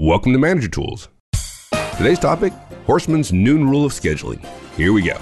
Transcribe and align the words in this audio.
Welcome 0.00 0.32
to 0.32 0.38
Manager 0.38 0.68
Tools. 0.68 1.08
Today's 1.98 2.18
topic 2.18 2.54
Horstman's 2.86 3.34
Noon 3.34 3.68
Rule 3.68 3.84
of 3.84 3.92
Scheduling. 3.92 4.42
Here 4.74 4.94
we 4.94 5.02
go. 5.02 5.18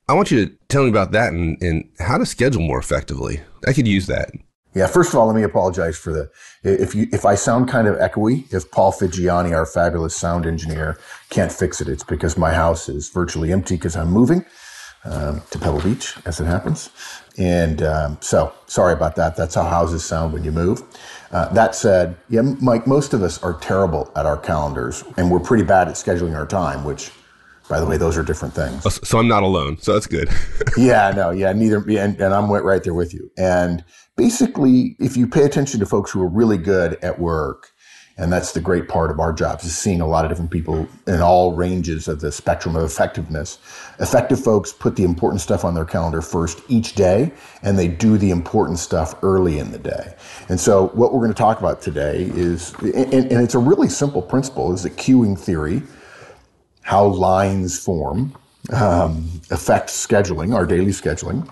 I 0.10 0.14
want 0.14 0.32
you 0.32 0.46
to 0.46 0.54
tell 0.68 0.84
me 0.84 0.90
about 0.90 1.14
that 1.14 1.32
and, 1.34 1.62
and 1.62 1.90
how 2.00 2.18
to 2.18 2.26
schedule 2.26 2.62
more 2.62 2.80
effectively. 2.80 3.40
I 3.66 3.74
could 3.74 3.88
use 3.88 4.08
that. 4.08 4.32
Yeah, 4.78 4.86
first 4.86 5.12
of 5.12 5.20
all, 5.20 5.26
let 5.26 5.36
me 5.36 5.42
apologize 5.42 5.98
for 5.98 6.14
the 6.14 6.30
if 6.62 6.94
you 6.94 7.08
if 7.12 7.26
I 7.26 7.34
sound 7.34 7.68
kind 7.68 7.88
of 7.88 7.96
echoey. 7.96 8.54
If 8.54 8.70
Paul 8.70 8.92
Figiani, 8.92 9.52
our 9.52 9.66
fabulous 9.66 10.16
sound 10.16 10.46
engineer, 10.46 11.00
can't 11.32 11.52
fix 11.52 11.82
it, 11.82 11.90
it's 11.90 12.04
because 12.04 12.38
my 12.38 12.54
house 12.54 12.88
is 12.88 13.10
virtually 13.10 13.52
empty 13.52 13.76
because 13.76 13.96
I'm 13.96 14.12
moving 14.12 14.46
um, 15.04 15.42
to 15.50 15.58
Pebble 15.58 15.82
Beach, 15.82 16.16
as 16.26 16.40
it 16.40 16.46
happens. 16.46 16.92
And 17.40 17.82
um, 17.82 18.18
so, 18.22 18.54
sorry 18.68 18.94
about 18.94 19.16
that. 19.16 19.36
That's 19.36 19.56
how 19.56 19.64
houses 19.64 20.06
sound 20.06 20.32
when 20.32 20.44
you 20.44 20.52
move. 20.52 20.84
Uh, 21.32 21.52
that 21.54 21.74
said, 21.74 22.16
yeah, 22.30 22.42
Mike, 22.42 22.86
most 22.86 23.14
of 23.14 23.24
us 23.24 23.42
are 23.42 23.54
terrible 23.60 24.12
at 24.16 24.28
our 24.28 24.38
calendars, 24.38 25.04
and 25.18 25.32
we're 25.32 25.40
pretty 25.40 25.64
bad 25.64 25.88
at 25.88 25.96
scheduling 25.96 26.36
our 26.36 26.46
time, 26.48 26.84
which 26.84 27.12
by 27.70 27.80
the 27.80 27.86
way, 27.86 27.98
those 27.98 28.18
are 28.18 28.24
different 28.24 28.54
things. 28.54 28.86
Oh, 28.86 28.90
so 28.90 29.20
I'm 29.20 29.28
not 29.28 29.44
alone. 29.44 29.78
So 29.80 29.94
that's 29.94 30.08
good. 30.08 30.30
yeah, 30.78 31.12
no, 31.16 31.32
yeah, 31.32 31.52
neither. 31.54 31.78
And, 31.78 32.20
and 32.20 32.34
I'm 32.34 32.50
right 32.50 32.84
there 32.84 32.94
with 32.94 33.14
you. 33.14 33.30
And 33.38 33.84
basically, 34.16 34.96
if 35.00 35.18
you 35.18 35.28
pay 35.28 35.44
attention 35.44 35.80
to 35.82 35.86
folks 35.86 36.12
who 36.12 36.22
are 36.22 36.30
really 36.30 36.58
good 36.58 36.98
at 37.04 37.20
work, 37.20 37.74
and 38.20 38.34
that's 38.34 38.52
the 38.52 38.60
great 38.60 38.88
part 38.88 39.12
of 39.12 39.20
our 39.20 39.32
jobs 39.32 39.64
is 39.64 39.78
seeing 39.78 40.02
a 40.02 40.08
lot 40.08 40.26
of 40.26 40.32
different 40.32 40.50
people 40.50 40.88
in 41.06 41.22
all 41.22 41.54
ranges 41.54 42.08
of 42.08 42.20
the 42.20 42.32
spectrum 42.32 42.76
of 42.76 42.84
effectiveness. 42.84 43.60
Effective 44.00 44.44
folks 44.44 44.74
put 44.74 44.96
the 44.96 45.04
important 45.04 45.40
stuff 45.40 45.64
on 45.64 45.76
their 45.76 45.86
calendar 45.86 46.24
first 46.24 46.62
each 46.68 46.96
day, 46.96 47.32
and 47.62 47.78
they 47.78 47.88
do 47.88 48.18
the 48.18 48.32
important 48.32 48.80
stuff 48.80 49.14
early 49.22 49.60
in 49.60 49.72
the 49.72 49.78
day. 49.78 50.16
And 50.50 50.60
so, 50.60 50.88
what 50.90 51.14
we're 51.14 51.20
going 51.20 51.34
to 51.34 51.38
talk 51.38 51.60
about 51.60 51.80
today 51.80 52.24
is, 52.34 52.74
and, 52.82 53.14
and 53.14 53.44
it's 53.44 53.56
a 53.56 53.60
really 53.60 53.90
simple 53.90 54.24
principle, 54.24 54.74
is 54.74 54.82
the 54.82 54.90
queuing 54.90 55.38
theory 55.38 55.84
how 56.88 57.06
lines 57.06 57.78
form 57.78 58.34
um, 58.72 59.30
affect 59.52 59.90
scheduling, 59.90 60.56
our 60.56 60.66
daily 60.66 60.92
scheduling. 60.92 61.46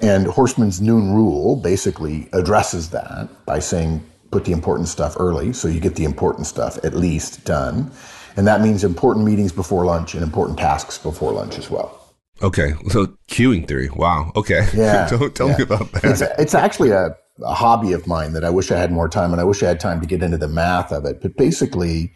And 0.00 0.24
Horstman's 0.26 0.80
noon 0.80 1.12
rule 1.12 1.56
basically 1.56 2.30
addresses 2.32 2.88
that 2.90 3.28
by 3.44 3.58
saying 3.58 4.02
put 4.30 4.46
the 4.46 4.52
important 4.52 4.88
stuff 4.88 5.16
early 5.20 5.52
so 5.52 5.68
you 5.68 5.80
get 5.80 5.96
the 5.96 6.04
important 6.04 6.46
stuff 6.46 6.82
at 6.82 6.94
least 6.94 7.44
done. 7.44 7.90
And 8.34 8.46
that 8.46 8.62
means 8.62 8.84
important 8.84 9.26
meetings 9.26 9.52
before 9.52 9.84
lunch 9.84 10.14
and 10.14 10.22
important 10.22 10.58
tasks 10.58 10.96
before 10.96 11.32
lunch 11.32 11.58
as 11.58 11.68
well. 11.68 12.14
Okay. 12.40 12.72
So 12.88 13.08
queuing 13.28 13.68
theory. 13.68 13.90
Wow. 13.94 14.32
Okay. 14.34 14.66
Yeah. 14.74 15.08
tell, 15.08 15.28
tell 15.28 15.48
yeah. 15.50 15.58
me 15.58 15.62
about 15.64 15.92
that. 15.92 16.04
It's, 16.04 16.22
it's 16.38 16.54
actually 16.54 16.88
a, 16.88 17.14
a 17.44 17.52
hobby 17.52 17.92
of 17.92 18.06
mine 18.06 18.32
that 18.32 18.44
I 18.44 18.50
wish 18.50 18.72
I 18.72 18.78
had 18.78 18.90
more 18.90 19.10
time 19.10 19.32
and 19.32 19.42
I 19.42 19.44
wish 19.44 19.62
I 19.62 19.68
had 19.68 19.78
time 19.78 20.00
to 20.00 20.06
get 20.06 20.22
into 20.22 20.38
the 20.38 20.48
math 20.48 20.90
of 20.90 21.04
it. 21.04 21.20
But 21.20 21.36
basically, 21.36 22.14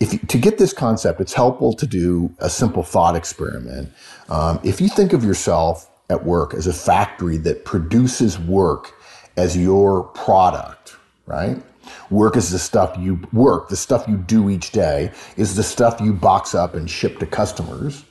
if 0.00 0.12
you, 0.12 0.18
to 0.20 0.38
get 0.38 0.58
this 0.58 0.72
concept, 0.72 1.20
it's 1.20 1.32
helpful 1.32 1.72
to 1.72 1.86
do 1.86 2.32
a 2.38 2.48
simple 2.48 2.82
thought 2.82 3.16
experiment. 3.16 3.92
Um, 4.28 4.60
if 4.62 4.80
you 4.80 4.88
think 4.88 5.12
of 5.12 5.24
yourself 5.24 5.90
at 6.10 6.24
work 6.24 6.54
as 6.54 6.66
a 6.66 6.72
factory 6.72 7.36
that 7.38 7.64
produces 7.64 8.38
work 8.38 8.94
as 9.36 9.56
your 9.56 10.04
product, 10.04 10.96
right? 11.26 11.62
Work 12.10 12.36
is 12.36 12.50
the 12.50 12.58
stuff 12.58 12.96
you 12.98 13.20
work, 13.32 13.68
the 13.68 13.76
stuff 13.76 14.06
you 14.08 14.16
do 14.16 14.50
each 14.50 14.72
day 14.72 15.10
is 15.36 15.56
the 15.56 15.62
stuff 15.62 16.00
you 16.00 16.12
box 16.12 16.54
up 16.54 16.74
and 16.74 16.88
ship 16.88 17.18
to 17.18 17.26
customers. 17.26 18.04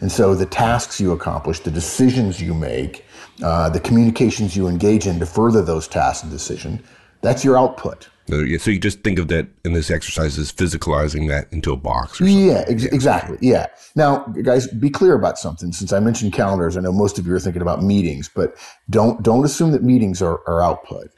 And 0.00 0.10
so 0.10 0.34
the 0.34 0.46
tasks 0.46 1.00
you 1.00 1.12
accomplish, 1.12 1.60
the 1.60 1.70
decisions 1.70 2.40
you 2.40 2.54
make, 2.54 3.04
uh, 3.42 3.68
the 3.68 3.80
communications 3.80 4.56
you 4.56 4.66
engage 4.68 5.06
in 5.06 5.18
to 5.20 5.26
further 5.26 5.62
those 5.62 5.86
tasks 5.86 6.22
and 6.22 6.32
decisions, 6.32 6.80
that's 7.20 7.44
your 7.44 7.58
output. 7.58 8.08
So 8.30 8.70
you 8.70 8.78
just 8.78 9.00
think 9.00 9.18
of 9.18 9.28
that 9.28 9.48
in 9.64 9.72
this 9.72 9.90
exercise 9.90 10.38
as 10.38 10.52
physicalizing 10.52 11.28
that 11.28 11.52
into 11.52 11.72
a 11.72 11.76
box. 11.76 12.20
Yeah, 12.20 12.64
ex- 12.68 12.84
yeah, 12.84 12.90
exactly. 12.92 13.38
Yeah. 13.40 13.66
Now, 13.96 14.18
guys, 14.42 14.68
be 14.68 14.90
clear 14.90 15.14
about 15.14 15.38
something. 15.38 15.72
Since 15.72 15.92
I 15.92 16.00
mentioned 16.00 16.32
calendars, 16.32 16.76
I 16.76 16.80
know 16.80 16.92
most 16.92 17.18
of 17.18 17.26
you 17.26 17.34
are 17.34 17.40
thinking 17.40 17.62
about 17.62 17.82
meetings, 17.82 18.30
but 18.32 18.56
don't 18.88 19.22
don't 19.22 19.44
assume 19.44 19.72
that 19.72 19.82
meetings 19.82 20.22
are, 20.22 20.40
are 20.48 20.62
output. 20.62 21.10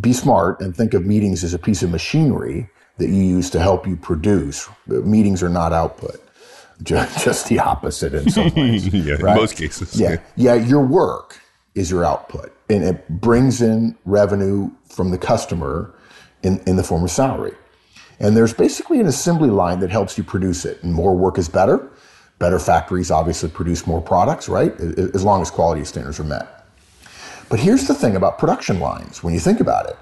Be 0.00 0.12
smart 0.12 0.60
and 0.60 0.76
think 0.76 0.94
of 0.94 1.04
meetings 1.04 1.42
as 1.42 1.52
a 1.52 1.58
piece 1.58 1.82
of 1.82 1.90
machinery 1.90 2.68
that 2.98 3.08
you 3.08 3.22
use 3.22 3.50
to 3.50 3.60
help 3.60 3.86
you 3.86 3.96
produce. 3.96 4.68
Meetings 4.86 5.42
are 5.42 5.48
not 5.48 5.72
output. 5.72 6.22
Just, 6.82 7.24
just 7.24 7.48
the 7.48 7.58
opposite 7.58 8.14
in 8.14 8.30
some 8.30 8.54
ways. 8.54 8.86
yeah, 8.94 9.14
right? 9.14 9.32
in 9.32 9.36
most 9.36 9.56
cases. 9.56 9.98
Yeah. 9.98 10.18
yeah, 10.36 10.54
yeah. 10.54 10.66
Your 10.66 10.84
work 10.84 11.40
is 11.74 11.90
your 11.90 12.04
output, 12.04 12.52
and 12.68 12.84
it 12.84 13.08
brings 13.08 13.62
in 13.62 13.96
revenue 14.04 14.70
from 14.88 15.10
the 15.10 15.18
customer 15.18 15.94
in, 16.42 16.60
in 16.66 16.76
the 16.76 16.82
form 16.82 17.04
of 17.04 17.10
salary. 17.10 17.54
And 18.20 18.36
there's 18.36 18.54
basically 18.54 19.00
an 19.00 19.06
assembly 19.06 19.50
line 19.50 19.80
that 19.80 19.90
helps 19.90 20.16
you 20.16 20.24
produce 20.24 20.64
it. 20.64 20.82
And 20.82 20.92
more 20.92 21.16
work 21.16 21.38
is 21.38 21.48
better. 21.48 21.90
Better 22.38 22.58
factories 22.58 23.10
obviously 23.10 23.48
produce 23.48 23.86
more 23.86 24.00
products, 24.00 24.48
right? 24.48 24.78
As 24.80 25.24
long 25.24 25.42
as 25.42 25.50
quality 25.50 25.84
standards 25.84 26.20
are 26.20 26.24
met. 26.24 26.66
But 27.48 27.60
here's 27.60 27.86
the 27.86 27.94
thing 27.94 28.16
about 28.16 28.38
production 28.38 28.80
lines 28.80 29.22
when 29.22 29.34
you 29.34 29.40
think 29.40 29.60
about 29.60 29.88
it. 29.88 29.96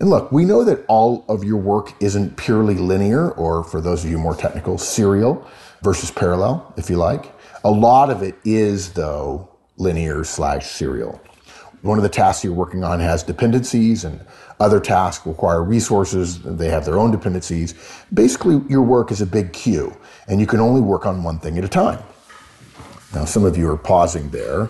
And 0.00 0.08
look, 0.08 0.32
we 0.32 0.46
know 0.46 0.64
that 0.64 0.84
all 0.88 1.26
of 1.28 1.44
your 1.44 1.58
work 1.58 1.92
isn't 2.00 2.36
purely 2.38 2.74
linear, 2.74 3.32
or 3.32 3.62
for 3.62 3.82
those 3.82 4.02
of 4.02 4.10
you 4.10 4.16
more 4.16 4.34
technical, 4.34 4.78
serial 4.78 5.46
versus 5.82 6.10
parallel, 6.10 6.72
if 6.78 6.88
you 6.88 6.96
like. 6.96 7.34
A 7.64 7.70
lot 7.70 8.08
of 8.08 8.22
it 8.22 8.36
is, 8.44 8.94
though, 8.94 9.50
linear 9.76 10.24
slash 10.24 10.70
serial. 10.70 11.20
One 11.82 11.98
of 11.98 12.02
the 12.02 12.08
tasks 12.08 12.44
you're 12.44 12.54
working 12.54 12.82
on 12.82 12.98
has 13.00 13.22
dependencies 13.22 14.04
and 14.04 14.20
other 14.60 14.78
tasks 14.78 15.26
require 15.26 15.64
resources. 15.64 16.40
They 16.42 16.68
have 16.68 16.84
their 16.84 16.98
own 16.98 17.10
dependencies. 17.10 17.74
Basically, 18.12 18.60
your 18.68 18.82
work 18.82 19.10
is 19.10 19.20
a 19.20 19.26
big 19.26 19.52
queue 19.52 19.96
and 20.28 20.40
you 20.40 20.46
can 20.46 20.60
only 20.60 20.80
work 20.80 21.06
on 21.06 21.24
one 21.24 21.38
thing 21.38 21.58
at 21.58 21.64
a 21.64 21.68
time. 21.68 22.02
Now, 23.14 23.24
some 23.24 23.44
of 23.44 23.56
you 23.56 23.68
are 23.68 23.76
pausing 23.76 24.30
there. 24.30 24.68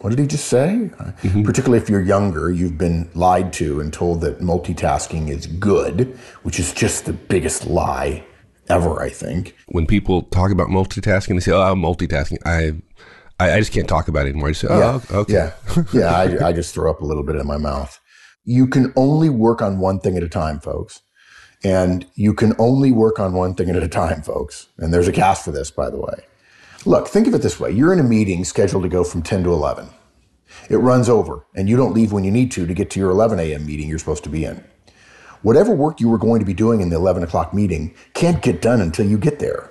What 0.00 0.10
did 0.10 0.18
he 0.18 0.26
just 0.26 0.46
say? 0.46 0.90
Mm-hmm. 0.98 1.42
Particularly 1.42 1.82
if 1.82 1.88
you're 1.88 2.00
younger, 2.00 2.50
you've 2.50 2.78
been 2.78 3.10
lied 3.14 3.52
to 3.54 3.80
and 3.80 3.92
told 3.92 4.22
that 4.22 4.40
multitasking 4.40 5.28
is 5.28 5.46
good, 5.46 6.18
which 6.42 6.58
is 6.58 6.72
just 6.72 7.04
the 7.04 7.12
biggest 7.12 7.66
lie 7.66 8.24
ever, 8.68 9.02
I 9.02 9.10
think. 9.10 9.56
When 9.66 9.86
people 9.86 10.22
talk 10.22 10.50
about 10.50 10.68
multitasking, 10.68 11.34
they 11.34 11.40
say, 11.40 11.52
oh, 11.52 11.60
I'm 11.60 11.80
multitasking. 11.80 12.38
I 12.46 12.80
I, 13.38 13.58
just 13.58 13.72
can't 13.72 13.88
talk 13.88 14.08
about 14.08 14.26
it 14.26 14.30
anymore. 14.30 14.48
I 14.48 14.50
just 14.52 14.60
say, 14.60 14.68
oh, 14.70 15.02
yeah. 15.10 15.16
okay. 15.16 15.32
Yeah, 15.32 15.52
yeah 15.92 16.14
I, 16.44 16.48
I 16.48 16.52
just 16.52 16.74
throw 16.74 16.90
up 16.90 17.00
a 17.00 17.06
little 17.06 17.22
bit 17.22 17.36
in 17.36 17.46
my 17.46 17.56
mouth. 17.56 17.99
You 18.50 18.66
can 18.66 18.92
only 18.96 19.28
work 19.28 19.62
on 19.62 19.78
one 19.78 20.00
thing 20.00 20.16
at 20.16 20.24
a 20.24 20.28
time, 20.28 20.58
folks. 20.58 21.02
And 21.62 22.04
you 22.16 22.34
can 22.34 22.52
only 22.58 22.90
work 22.90 23.20
on 23.20 23.32
one 23.32 23.54
thing 23.54 23.70
at 23.70 23.80
a 23.80 23.86
time, 23.86 24.22
folks. 24.22 24.66
And 24.76 24.92
there's 24.92 25.06
a 25.06 25.12
cast 25.12 25.44
for 25.44 25.52
this, 25.52 25.70
by 25.70 25.88
the 25.88 25.98
way. 25.98 26.24
Look, 26.84 27.06
think 27.06 27.28
of 27.28 27.34
it 27.34 27.42
this 27.42 27.60
way. 27.60 27.70
You're 27.70 27.92
in 27.92 28.00
a 28.00 28.02
meeting 28.02 28.44
scheduled 28.44 28.82
to 28.82 28.88
go 28.88 29.04
from 29.04 29.22
10 29.22 29.44
to 29.44 29.52
11. 29.52 29.90
It 30.68 30.78
runs 30.78 31.08
over 31.08 31.46
and 31.54 31.68
you 31.68 31.76
don't 31.76 31.94
leave 31.94 32.10
when 32.10 32.24
you 32.24 32.32
need 32.32 32.50
to 32.50 32.66
to 32.66 32.74
get 32.74 32.90
to 32.90 32.98
your 32.98 33.10
11 33.10 33.38
a.m. 33.38 33.66
meeting 33.66 33.88
you're 33.88 34.00
supposed 34.00 34.24
to 34.24 34.30
be 34.30 34.44
in. 34.44 34.64
Whatever 35.42 35.72
work 35.72 36.00
you 36.00 36.08
were 36.08 36.18
going 36.18 36.40
to 36.40 36.46
be 36.46 36.52
doing 36.52 36.80
in 36.80 36.90
the 36.90 36.96
11 36.96 37.22
o'clock 37.22 37.54
meeting 37.54 37.94
can't 38.14 38.42
get 38.42 38.60
done 38.60 38.80
until 38.80 39.06
you 39.06 39.16
get 39.16 39.38
there. 39.38 39.70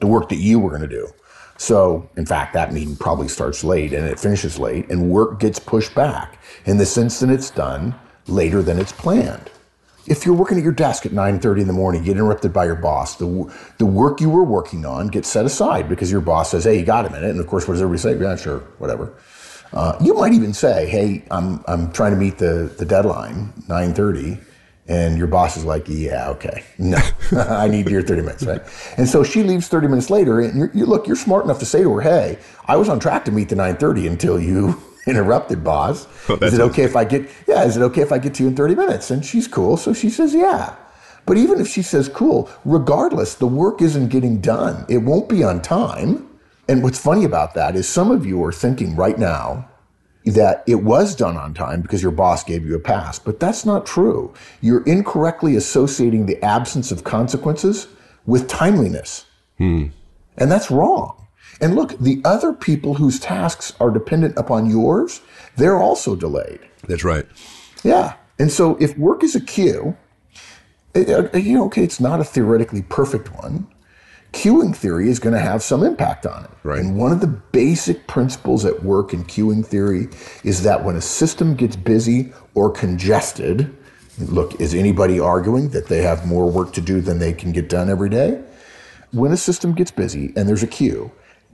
The 0.00 0.08
work 0.08 0.28
that 0.28 0.36
you 0.36 0.58
were 0.58 0.68
going 0.68 0.82
to 0.82 0.88
do. 0.88 1.08
So, 1.56 2.08
in 2.16 2.26
fact, 2.26 2.52
that 2.54 2.72
meeting 2.72 2.96
probably 2.96 3.28
starts 3.28 3.62
late 3.62 3.92
and 3.92 4.06
it 4.06 4.18
finishes 4.18 4.58
late 4.58 4.90
and 4.90 5.08
work 5.08 5.40
gets 5.40 5.58
pushed 5.58 5.94
back. 5.94 6.38
In 6.66 6.78
this 6.78 6.98
instant, 6.98 7.32
it's 7.32 7.50
done 7.50 7.94
later 8.26 8.62
than 8.62 8.78
it's 8.78 8.92
planned. 8.92 9.50
If 10.06 10.26
you're 10.26 10.34
working 10.34 10.58
at 10.58 10.64
your 10.64 10.72
desk 10.72 11.06
at 11.06 11.12
9:30 11.12 11.62
in 11.62 11.66
the 11.66 11.72
morning, 11.72 12.02
get 12.02 12.12
interrupted 12.12 12.52
by 12.52 12.66
your 12.66 12.74
boss. 12.74 13.16
The 13.16 13.50
the 13.78 13.86
work 13.86 14.20
you 14.20 14.28
were 14.28 14.44
working 14.44 14.84
on 14.84 15.08
gets 15.08 15.28
set 15.28 15.46
aside 15.46 15.88
because 15.88 16.10
your 16.10 16.20
boss 16.20 16.50
says, 16.50 16.64
"Hey, 16.64 16.78
you 16.78 16.84
got 16.84 17.06
a 17.06 17.10
minute?" 17.10 17.30
And 17.30 17.40
of 17.40 17.46
course, 17.46 17.66
what 17.66 17.74
does 17.74 17.82
everybody 17.82 18.18
say? 18.18 18.22
Yeah, 18.22 18.36
sure, 18.36 18.58
whatever. 18.78 19.14
Uh, 19.72 19.96
you 20.02 20.12
might 20.12 20.34
even 20.34 20.52
say, 20.52 20.86
"Hey, 20.86 21.24
I'm 21.30 21.64
I'm 21.66 21.90
trying 21.92 22.10
to 22.12 22.18
meet 22.18 22.36
the 22.36 22.70
the 22.76 22.84
deadline, 22.84 23.54
9:30." 23.66 24.38
And 24.86 25.16
your 25.16 25.26
boss 25.26 25.56
is 25.56 25.64
like, 25.64 25.88
yeah, 25.88 26.28
okay, 26.30 26.62
no, 26.76 26.98
I 27.32 27.68
need 27.68 27.88
your 27.88 28.02
30 28.02 28.20
minutes, 28.20 28.42
right? 28.44 28.60
And 28.98 29.08
so 29.08 29.24
she 29.24 29.42
leaves 29.42 29.66
30 29.68 29.88
minutes 29.88 30.10
later, 30.10 30.40
and 30.40 30.58
you're, 30.58 30.70
you 30.74 30.84
look, 30.84 31.06
you're 31.06 31.16
smart 31.16 31.44
enough 31.44 31.58
to 31.60 31.66
say 31.66 31.82
to 31.82 31.94
her, 31.94 32.00
hey, 32.02 32.38
I 32.66 32.76
was 32.76 32.90
on 32.90 33.00
track 33.00 33.24
to 33.24 33.32
meet 33.32 33.48
the 33.48 33.56
9:30 33.56 34.06
until 34.06 34.38
you 34.38 34.80
interrupted, 35.06 35.64
boss. 35.64 36.06
Oh, 36.28 36.36
is 36.36 36.54
it 36.54 36.60
okay 36.60 36.84
if 36.84 36.96
I 36.96 37.04
get, 37.04 37.28
yeah, 37.46 37.64
is 37.64 37.76
it 37.76 37.82
okay 37.82 38.00
if 38.00 38.10
I 38.12 38.18
get 38.18 38.34
to 38.34 38.42
you 38.42 38.48
in 38.48 38.56
30 38.56 38.74
minutes? 38.74 39.10
And 39.10 39.24
she's 39.24 39.46
cool, 39.46 39.76
so 39.76 39.92
she 39.92 40.10
says, 40.10 40.34
yeah. 40.34 40.74
But 41.26 41.36
even 41.38 41.60
if 41.60 41.68
she 41.68 41.82
says 41.82 42.08
cool, 42.08 42.50
regardless, 42.64 43.34
the 43.34 43.46
work 43.46 43.80
isn't 43.80 44.08
getting 44.08 44.40
done. 44.40 44.84
It 44.88 44.98
won't 44.98 45.28
be 45.28 45.42
on 45.42 45.62
time. 45.62 46.28
And 46.68 46.82
what's 46.82 46.98
funny 46.98 47.24
about 47.24 47.54
that 47.54 47.76
is 47.76 47.88
some 47.88 48.10
of 48.10 48.24
you 48.24 48.42
are 48.44 48.52
thinking 48.52 48.96
right 48.96 49.18
now, 49.18 49.68
that 50.24 50.64
it 50.66 50.76
was 50.76 51.14
done 51.14 51.36
on 51.36 51.52
time 51.54 51.82
because 51.82 52.02
your 52.02 52.12
boss 52.12 52.42
gave 52.44 52.64
you 52.64 52.74
a 52.74 52.80
pass. 52.80 53.18
But 53.18 53.40
that's 53.40 53.64
not 53.64 53.86
true. 53.86 54.32
You're 54.60 54.82
incorrectly 54.84 55.56
associating 55.56 56.26
the 56.26 56.42
absence 56.42 56.90
of 56.90 57.04
consequences 57.04 57.88
with 58.26 58.48
timeliness. 58.48 59.26
Hmm. 59.58 59.86
And 60.36 60.50
that's 60.50 60.70
wrong. 60.70 61.26
And 61.60 61.76
look, 61.76 61.98
the 61.98 62.20
other 62.24 62.52
people 62.52 62.94
whose 62.94 63.20
tasks 63.20 63.74
are 63.78 63.90
dependent 63.90 64.36
upon 64.36 64.68
yours, 64.68 65.20
they're 65.56 65.78
also 65.78 66.16
delayed. 66.16 66.60
That's 66.88 67.04
right. 67.04 67.26
Yeah. 67.84 68.14
And 68.38 68.50
so 68.50 68.76
if 68.76 68.96
work 68.98 69.22
is 69.22 69.36
a 69.36 69.40
queue, 69.40 69.96
it, 70.94 71.34
uh, 71.34 71.36
you 71.36 71.54
know, 71.54 71.66
okay, 71.66 71.84
it's 71.84 72.00
not 72.00 72.20
a 72.20 72.24
theoretically 72.24 72.82
perfect 72.82 73.32
one, 73.32 73.66
queuing 74.34 74.76
theory 74.76 75.08
is 75.08 75.18
going 75.18 75.32
to 75.32 75.40
have 75.40 75.62
some 75.62 75.84
impact 75.84 76.26
on 76.26 76.44
it. 76.44 76.50
Right. 76.64 76.80
And 76.80 76.98
one 76.98 77.12
of 77.12 77.20
the 77.20 77.28
basic 77.28 78.06
principles 78.06 78.64
at 78.64 78.82
work 78.82 79.14
in 79.14 79.24
queuing 79.24 79.64
theory 79.64 80.08
is 80.42 80.62
that 80.64 80.84
when 80.84 80.96
a 80.96 81.00
system 81.00 81.54
gets 81.54 81.76
busy 81.76 82.32
or 82.54 82.70
congested, 82.70 83.74
look, 84.18 84.60
is 84.60 84.74
anybody 84.74 85.20
arguing 85.20 85.70
that 85.70 85.86
they 85.86 86.02
have 86.02 86.26
more 86.26 86.50
work 86.50 86.72
to 86.74 86.80
do 86.80 87.00
than 87.00 87.18
they 87.18 87.32
can 87.32 87.52
get 87.52 87.68
done 87.68 87.88
every 87.88 88.10
day? 88.10 88.42
When 89.12 89.30
a 89.30 89.36
system 89.36 89.72
gets 89.74 89.92
busy 89.92 90.32
and 90.36 90.48
there's 90.48 90.64
a 90.64 90.66
queue, 90.68 91.12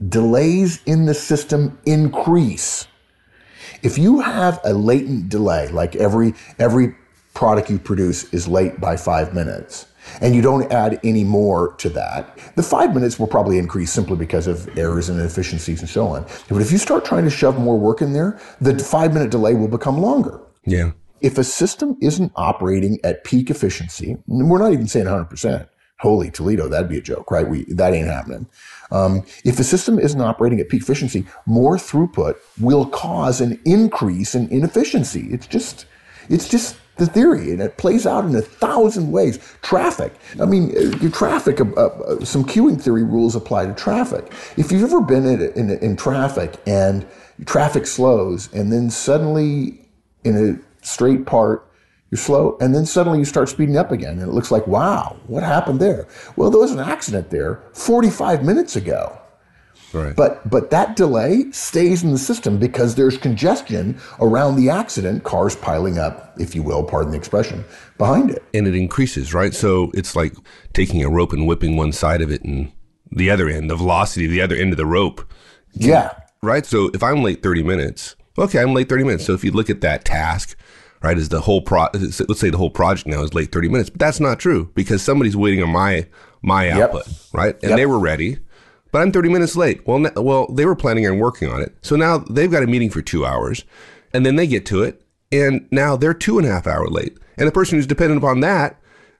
delays 0.09 0.81
in 0.85 1.05
the 1.05 1.13
system 1.13 1.77
increase. 1.85 2.87
If 3.83 3.97
you 3.97 4.19
have 4.21 4.59
a 4.63 4.73
latent 4.73 5.29
delay, 5.29 5.67
like 5.69 5.95
every 5.95 6.33
every 6.57 6.95
product 7.33 7.69
you 7.69 7.79
produce 7.79 8.31
is 8.33 8.47
late 8.47 8.79
by 8.81 8.97
five 8.97 9.33
minutes, 9.33 9.85
and 10.21 10.35
you 10.35 10.41
don't 10.41 10.71
add 10.71 10.99
any 11.03 11.23
more 11.23 11.73
to 11.75 11.89
that, 11.89 12.37
the 12.55 12.63
five 12.63 12.93
minutes 12.93 13.19
will 13.19 13.27
probably 13.27 13.57
increase 13.57 13.91
simply 13.91 14.15
because 14.15 14.47
of 14.47 14.77
errors 14.77 15.09
and 15.09 15.19
inefficiencies 15.19 15.81
and 15.81 15.89
so 15.89 16.07
on. 16.07 16.25
But 16.49 16.61
if 16.61 16.71
you 16.71 16.77
start 16.77 17.05
trying 17.05 17.23
to 17.25 17.29
shove 17.29 17.59
more 17.59 17.77
work 17.79 18.01
in 18.01 18.13
there, 18.13 18.39
the 18.59 18.77
five 18.79 19.13
minute 19.13 19.31
delay 19.31 19.53
will 19.53 19.67
become 19.67 19.99
longer. 19.99 20.39
Yeah. 20.65 20.91
If 21.21 21.37
a 21.37 21.43
system 21.43 21.97
isn't 22.01 22.31
operating 22.35 22.99
at 23.03 23.23
peak 23.23 23.49
efficiency, 23.49 24.17
we're 24.27 24.57
not 24.57 24.73
even 24.73 24.87
saying 24.87 25.05
100%. 25.05 25.67
Holy 25.99 26.31
Toledo, 26.31 26.67
that'd 26.67 26.89
be 26.89 26.97
a 26.97 27.01
joke, 27.01 27.29
right? 27.29 27.47
We, 27.47 27.63
that 27.65 27.93
ain't 27.93 28.07
happening. 28.07 28.47
Um, 28.89 29.23
if 29.45 29.55
the 29.55 29.63
system 29.63 29.99
isn't 29.99 30.19
operating 30.19 30.59
at 30.59 30.67
peak 30.67 30.81
efficiency, 30.81 31.27
more 31.45 31.77
throughput 31.77 32.37
will 32.59 32.87
cause 32.87 33.39
an 33.39 33.59
increase 33.65 34.33
in 34.33 34.49
inefficiency. 34.49 35.27
It's 35.29 35.45
just, 35.45 35.85
it's 36.27 36.49
just 36.49 36.75
the 37.01 37.07
theory, 37.11 37.51
and 37.51 37.61
it 37.61 37.77
plays 37.77 38.05
out 38.05 38.25
in 38.25 38.35
a 38.35 38.41
thousand 38.41 39.11
ways. 39.11 39.39
Traffic. 39.63 40.13
I 40.39 40.45
mean, 40.45 40.71
uh, 40.77 41.09
traffic. 41.09 41.59
Uh, 41.59 41.65
uh, 41.65 42.23
some 42.23 42.45
queuing 42.45 42.79
theory 42.79 43.03
rules 43.03 43.35
apply 43.35 43.65
to 43.65 43.73
traffic. 43.73 44.31
If 44.55 44.71
you've 44.71 44.83
ever 44.83 45.01
been 45.01 45.25
in, 45.25 45.51
in, 45.53 45.69
in 45.79 45.95
traffic 45.97 46.55
and 46.67 47.05
traffic 47.45 47.87
slows, 47.87 48.53
and 48.53 48.71
then 48.71 48.89
suddenly 48.91 49.89
in 50.23 50.37
a 50.37 50.85
straight 50.85 51.25
part 51.25 51.67
you're 52.11 52.19
slow, 52.19 52.57
and 52.59 52.75
then 52.75 52.85
suddenly 52.85 53.19
you 53.19 53.25
start 53.25 53.49
speeding 53.49 53.77
up 53.77 53.91
again, 53.91 54.19
and 54.19 54.23
it 54.23 54.33
looks 54.33 54.51
like, 54.51 54.67
wow, 54.67 55.17
what 55.27 55.43
happened 55.43 55.79
there? 55.79 56.07
Well, 56.35 56.51
there 56.51 56.59
was 56.59 56.71
an 56.71 56.79
accident 56.79 57.29
there 57.29 57.63
45 57.73 58.43
minutes 58.43 58.75
ago. 58.75 59.17
Right. 59.93 60.15
But 60.15 60.49
but 60.49 60.69
that 60.71 60.95
delay 60.95 61.51
stays 61.51 62.03
in 62.03 62.11
the 62.11 62.17
system 62.17 62.57
because 62.57 62.95
there's 62.95 63.17
congestion 63.17 63.99
around 64.19 64.55
the 64.55 64.69
accident, 64.69 65.23
cars 65.23 65.55
piling 65.55 65.97
up, 65.97 66.33
if 66.39 66.55
you 66.55 66.63
will, 66.63 66.83
pardon 66.83 67.11
the 67.11 67.17
expression, 67.17 67.65
behind 67.97 68.31
it. 68.31 68.43
and 68.53 68.67
it 68.67 68.75
increases, 68.75 69.33
right? 69.33 69.53
So 69.53 69.91
it's 69.93 70.15
like 70.15 70.33
taking 70.73 71.03
a 71.03 71.09
rope 71.09 71.33
and 71.33 71.45
whipping 71.47 71.75
one 71.75 71.91
side 71.91 72.21
of 72.21 72.31
it 72.31 72.43
and 72.43 72.71
the 73.11 73.29
other 73.29 73.49
end, 73.49 73.69
the 73.69 73.75
velocity, 73.75 74.25
of 74.25 74.31
the 74.31 74.41
other 74.41 74.55
end 74.55 74.71
of 74.71 74.77
the 74.77 74.85
rope, 74.85 75.21
Yeah. 75.73 76.11
right? 76.41 76.65
So 76.65 76.89
if 76.93 77.03
I'm 77.03 77.21
late 77.23 77.43
30 77.43 77.61
minutes, 77.63 78.15
okay, 78.37 78.59
I'm 78.61 78.73
late 78.73 78.87
30 78.87 79.03
minutes. 79.03 79.25
So 79.25 79.33
if 79.33 79.43
you 79.43 79.51
look 79.51 79.69
at 79.69 79.81
that 79.81 80.05
task, 80.05 80.55
right, 81.03 81.17
is 81.17 81.27
the 81.27 81.41
whole 81.41 81.61
pro, 81.61 81.87
let's 81.93 82.39
say 82.39 82.49
the 82.49 82.57
whole 82.57 82.69
project 82.69 83.07
now 83.07 83.21
is 83.23 83.33
late 83.33 83.51
30 83.51 83.67
minutes, 83.67 83.89
but 83.89 83.99
that's 83.99 84.21
not 84.21 84.39
true 84.39 84.71
because 84.75 85.01
somebody's 85.01 85.35
waiting 85.35 85.61
on 85.61 85.69
my, 85.69 86.07
my 86.41 86.67
Yep. 86.67 86.77
output, 86.79 87.07
right? 87.33 87.55
And 87.61 87.71
Yep. 87.71 87.77
they 87.77 87.85
were 87.85 87.99
ready, 87.99 88.37
but 88.91 89.01
I'm 89.01 89.11
30 89.11 89.29
minutes 89.29 89.55
late. 89.55 89.85
Well, 89.87 90.09
well, 90.15 90.47
they 90.47 90.65
were 90.65 90.75
planning 90.75 91.07
on 91.07 91.17
working 91.19 91.49
on 91.49 91.61
it. 91.61 91.75
So 91.81 91.95
now 91.95 92.19
they've 92.19 92.51
got 92.51 92.63
a 92.63 92.67
meeting 92.67 92.89
for 92.89 93.01
two 93.01 93.25
hours 93.25 93.63
and 94.13 94.25
then 94.25 94.35
they 94.35 94.47
get 94.47 94.65
to 94.67 94.83
it 94.83 95.01
and 95.31 95.67
now 95.71 95.95
they're 95.95 96.13
two 96.13 96.37
and 96.37 96.47
a 96.47 96.51
half 96.51 96.67
hour 96.67 96.87
late. 96.87 97.17
And 97.37 97.47
the 97.47 97.51
person 97.51 97.77
who's 97.77 97.87
dependent 97.87 98.17
upon 98.21 98.41
that, 98.41 98.79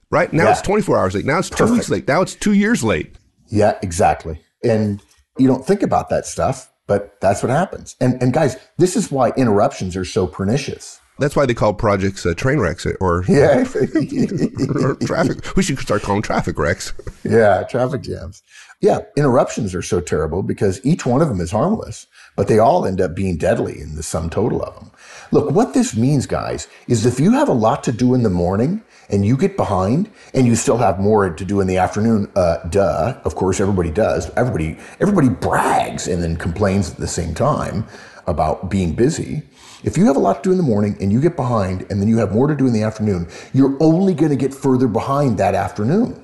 right? 0.10 0.32
Now 0.34 0.44
Yeah. 0.46 0.52
it's 0.52 0.62
24 0.62 0.98
hours 0.98 1.16
late. 1.16 1.26
Now 1.26 1.40
it's 1.40 1.50
two 1.50 1.72
weeks 1.72 1.90
late. 1.90 2.08
Now 2.08 2.22
it's 2.22 2.36
two 2.36 2.54
years 2.54 2.84
late. 2.84 3.16
Yeah, 3.48 3.78
exactly. 3.82 4.42
And 4.64 5.02
you 5.38 5.48
don't 5.48 5.66
think 5.66 5.82
about 5.84 6.10
that 6.10 6.26
stuff, 6.26 6.70
but 6.88 7.20
that's 7.22 7.42
what 7.42 7.50
happens. 7.50 7.96
And 8.02 8.22
and 8.22 8.34
guys, 8.34 8.58
this 8.78 8.96
is 8.96 9.12
why 9.12 9.30
interruptions 9.38 9.96
are 9.96 10.06
so 10.06 10.28
pernicious. 10.28 11.00
That's 11.20 11.36
why 11.36 11.46
they 11.46 11.54
call 11.54 11.74
projects 11.74 12.26
uh, 12.26 12.34
train 12.34 12.60
wrecks 12.60 12.86
or, 13.00 13.24
Yeah. 13.28 13.64
or 14.84 14.96
traffic. 14.96 15.56
We 15.56 15.64
should 15.64 15.78
start 15.80 16.02
calling 16.02 16.22
traffic 16.22 16.58
wrecks. 16.58 16.94
yeah, 17.24 17.64
traffic 17.64 18.02
jams. 18.02 18.42
Yeah, 18.82 19.02
interruptions 19.16 19.76
are 19.76 19.84
so 19.84 20.02
terrible 20.02 20.42
because 20.42 20.84
each 20.84 21.06
one 21.06 21.22
of 21.22 21.30
them 21.30 21.40
is 21.40 21.52
harmless, 21.52 22.08
but 22.36 22.48
they 22.48 22.58
all 22.58 22.84
end 22.84 23.00
up 23.00 23.14
being 23.14 23.38
deadly 23.38 23.80
in 23.80 23.96
the 23.96 24.02
sum 24.02 24.28
total 24.28 24.64
of 24.64 24.74
them. 24.74 24.92
Look, 25.32 25.52
what 25.52 25.76
this 25.76 25.96
means, 25.96 26.26
guys, 26.26 26.68
is 26.88 27.06
if 27.06 27.20
you 27.20 27.32
have 27.32 27.48
a 27.48 27.54
lot 27.54 27.84
to 27.84 27.92
do 27.92 28.16
in 28.16 28.24
the 28.24 28.30
morning 28.32 28.82
and 29.10 29.24
you 29.24 29.38
get 29.38 29.56
behind 29.56 30.10
and 30.34 30.48
you 30.48 30.56
still 30.56 30.78
have 30.78 31.00
more 31.00 31.30
to 31.30 31.46
do 31.46 31.62
in 31.62 31.68
the 31.68 31.78
afternoon, 31.78 32.32
uh, 32.36 32.58
duh, 32.70 33.22
of 33.24 33.36
course, 33.36 33.60
everybody 33.60 33.92
does. 33.92 34.32
Everybody, 34.32 34.80
everybody 35.00 35.30
brags 35.30 36.08
and 36.08 36.24
then 36.24 36.36
complains 36.36 36.90
at 36.90 36.98
the 36.98 37.08
same 37.08 37.36
time 37.36 37.86
about 38.26 38.72
being 38.72 38.96
busy. 38.96 39.44
If 39.84 39.96
you 39.96 40.06
have 40.06 40.16
a 40.16 40.20
lot 40.20 40.44
to 40.44 40.50
do 40.50 40.52
in 40.52 40.58
the 40.58 40.64
morning 40.64 40.98
and 41.00 41.12
you 41.12 41.22
get 41.22 41.36
behind 41.36 41.86
and 41.92 42.02
then 42.02 42.08
you 42.08 42.18
have 42.18 42.32
more 42.32 42.48
to 42.48 42.56
do 42.56 42.66
in 42.66 42.74
the 42.74 42.82
afternoon, 42.82 43.28
you're 43.54 43.78
only 43.80 44.16
going 44.16 44.32
to 44.32 44.36
get 44.36 44.56
further 44.56 44.88
behind 44.88 45.38
that 45.38 45.54
afternoon. 45.54 46.24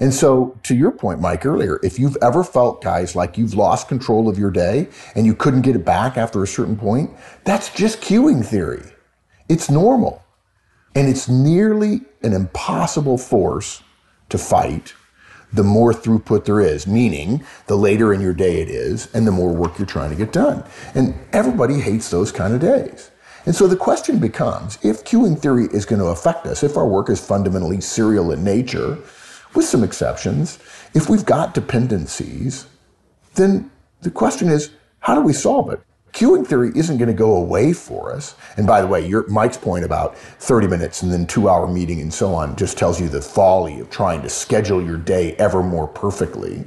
And 0.00 0.14
so, 0.14 0.56
to 0.62 0.74
your 0.74 0.92
point, 0.92 1.20
Mike, 1.20 1.44
earlier, 1.44 1.80
if 1.82 1.98
you've 1.98 2.16
ever 2.22 2.44
felt, 2.44 2.82
guys, 2.82 3.16
like 3.16 3.36
you've 3.36 3.54
lost 3.54 3.88
control 3.88 4.28
of 4.28 4.38
your 4.38 4.50
day 4.50 4.88
and 5.14 5.26
you 5.26 5.34
couldn't 5.34 5.62
get 5.62 5.74
it 5.74 5.84
back 5.84 6.16
after 6.16 6.42
a 6.42 6.46
certain 6.46 6.76
point, 6.76 7.10
that's 7.44 7.72
just 7.74 8.00
queuing 8.00 8.44
theory. 8.44 8.92
It's 9.48 9.70
normal. 9.70 10.22
And 10.94 11.08
it's 11.08 11.28
nearly 11.28 12.02
an 12.22 12.32
impossible 12.32 13.18
force 13.18 13.82
to 14.28 14.38
fight 14.38 14.94
the 15.52 15.64
more 15.64 15.92
throughput 15.92 16.44
there 16.44 16.60
is, 16.60 16.86
meaning 16.86 17.44
the 17.66 17.76
later 17.76 18.12
in 18.12 18.20
your 18.20 18.34
day 18.34 18.60
it 18.60 18.68
is 18.68 19.08
and 19.14 19.26
the 19.26 19.32
more 19.32 19.52
work 19.52 19.78
you're 19.78 19.86
trying 19.86 20.10
to 20.10 20.16
get 20.16 20.32
done. 20.32 20.62
And 20.94 21.14
everybody 21.32 21.80
hates 21.80 22.10
those 22.10 22.30
kind 22.30 22.54
of 22.54 22.60
days. 22.60 23.10
And 23.46 23.54
so 23.54 23.66
the 23.66 23.76
question 23.76 24.18
becomes 24.18 24.78
if 24.82 25.04
queuing 25.04 25.40
theory 25.40 25.68
is 25.72 25.86
going 25.86 26.00
to 26.00 26.08
affect 26.08 26.46
us, 26.46 26.62
if 26.62 26.76
our 26.76 26.86
work 26.86 27.08
is 27.08 27.24
fundamentally 27.24 27.80
serial 27.80 28.32
in 28.32 28.44
nature, 28.44 28.98
with 29.58 29.66
some 29.66 29.82
exceptions, 29.82 30.60
if 30.94 31.10
we've 31.10 31.26
got 31.26 31.52
dependencies, 31.52 32.68
then 33.34 33.68
the 34.02 34.10
question 34.10 34.48
is 34.48 34.70
how 35.00 35.16
do 35.16 35.20
we 35.20 35.32
solve 35.32 35.70
it? 35.72 35.80
Queuing 36.12 36.46
theory 36.46 36.70
isn't 36.76 36.96
going 36.96 37.08
to 37.08 37.12
go 37.12 37.34
away 37.34 37.72
for 37.72 38.14
us. 38.14 38.36
And 38.56 38.68
by 38.68 38.80
the 38.80 38.86
way, 38.86 39.04
your, 39.04 39.26
Mike's 39.26 39.56
point 39.56 39.84
about 39.84 40.16
30 40.16 40.68
minutes 40.68 41.02
and 41.02 41.12
then 41.12 41.26
two 41.26 41.48
hour 41.48 41.66
meeting 41.66 42.00
and 42.00 42.14
so 42.14 42.32
on 42.34 42.54
just 42.54 42.78
tells 42.78 43.00
you 43.00 43.08
the 43.08 43.20
folly 43.20 43.80
of 43.80 43.90
trying 43.90 44.22
to 44.22 44.28
schedule 44.28 44.80
your 44.80 44.96
day 44.96 45.34
ever 45.38 45.60
more 45.60 45.88
perfectly. 45.88 46.64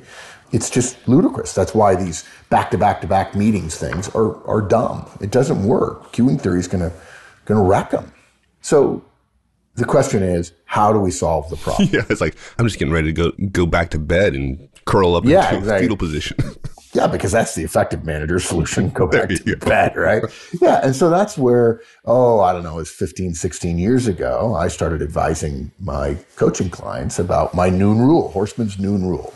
It's 0.51 0.69
just 0.69 0.97
ludicrous. 1.07 1.53
That's 1.53 1.73
why 1.73 1.95
these 1.95 2.25
back 2.49 2.71
to 2.71 2.77
back 2.77 2.99
to 3.01 3.07
back 3.07 3.35
meetings 3.35 3.77
things 3.77 4.09
are, 4.09 4.45
are 4.45 4.61
dumb. 4.61 5.09
It 5.21 5.31
doesn't 5.31 5.63
work. 5.63 6.11
Queuing 6.11 6.41
theory 6.41 6.59
is 6.59 6.67
going 6.67 6.83
to, 6.89 6.93
going 7.45 7.57
to 7.57 7.65
wreck 7.65 7.91
them. 7.91 8.11
So 8.59 9.01
the 9.75 9.85
question 9.85 10.21
is, 10.21 10.53
how 10.65 10.91
do 10.93 10.99
we 10.99 11.11
solve 11.11 11.49
the 11.49 11.57
problem? 11.57 11.89
Yeah, 11.93 12.01
it's 12.09 12.21
like 12.21 12.35
I'm 12.57 12.65
just 12.65 12.77
getting 12.79 12.93
ready 12.93 13.13
to 13.13 13.13
go 13.13 13.31
go 13.51 13.65
back 13.65 13.89
to 13.91 13.99
bed 13.99 14.33
and 14.33 14.69
curl 14.85 15.15
up 15.15 15.25
Yeah, 15.25 15.53
into 15.53 15.73
a 15.75 15.79
fetal 15.79 15.97
position. 15.97 16.37
Yeah, 16.93 17.07
because 17.07 17.31
that's 17.31 17.55
the 17.55 17.63
effective 17.63 18.03
manager 18.03 18.37
solution. 18.37 18.89
Go 18.89 19.07
back 19.07 19.29
to 19.29 19.55
go. 19.55 19.65
bed, 19.65 19.95
right? 19.95 20.23
Yeah. 20.61 20.81
And 20.83 20.93
so 20.93 21.09
that's 21.09 21.37
where, 21.37 21.79
oh, 22.03 22.41
I 22.41 22.51
don't 22.51 22.63
know, 22.63 22.73
it 22.73 22.79
was 22.79 22.91
15, 22.91 23.33
16 23.33 23.77
years 23.77 24.07
ago, 24.07 24.55
I 24.55 24.67
started 24.67 25.01
advising 25.01 25.71
my 25.79 26.17
coaching 26.35 26.69
clients 26.69 27.17
about 27.17 27.53
my 27.53 27.69
noon 27.69 27.99
rule, 27.99 28.29
Horstman's 28.35 28.77
noon 28.77 29.05
rule. 29.05 29.33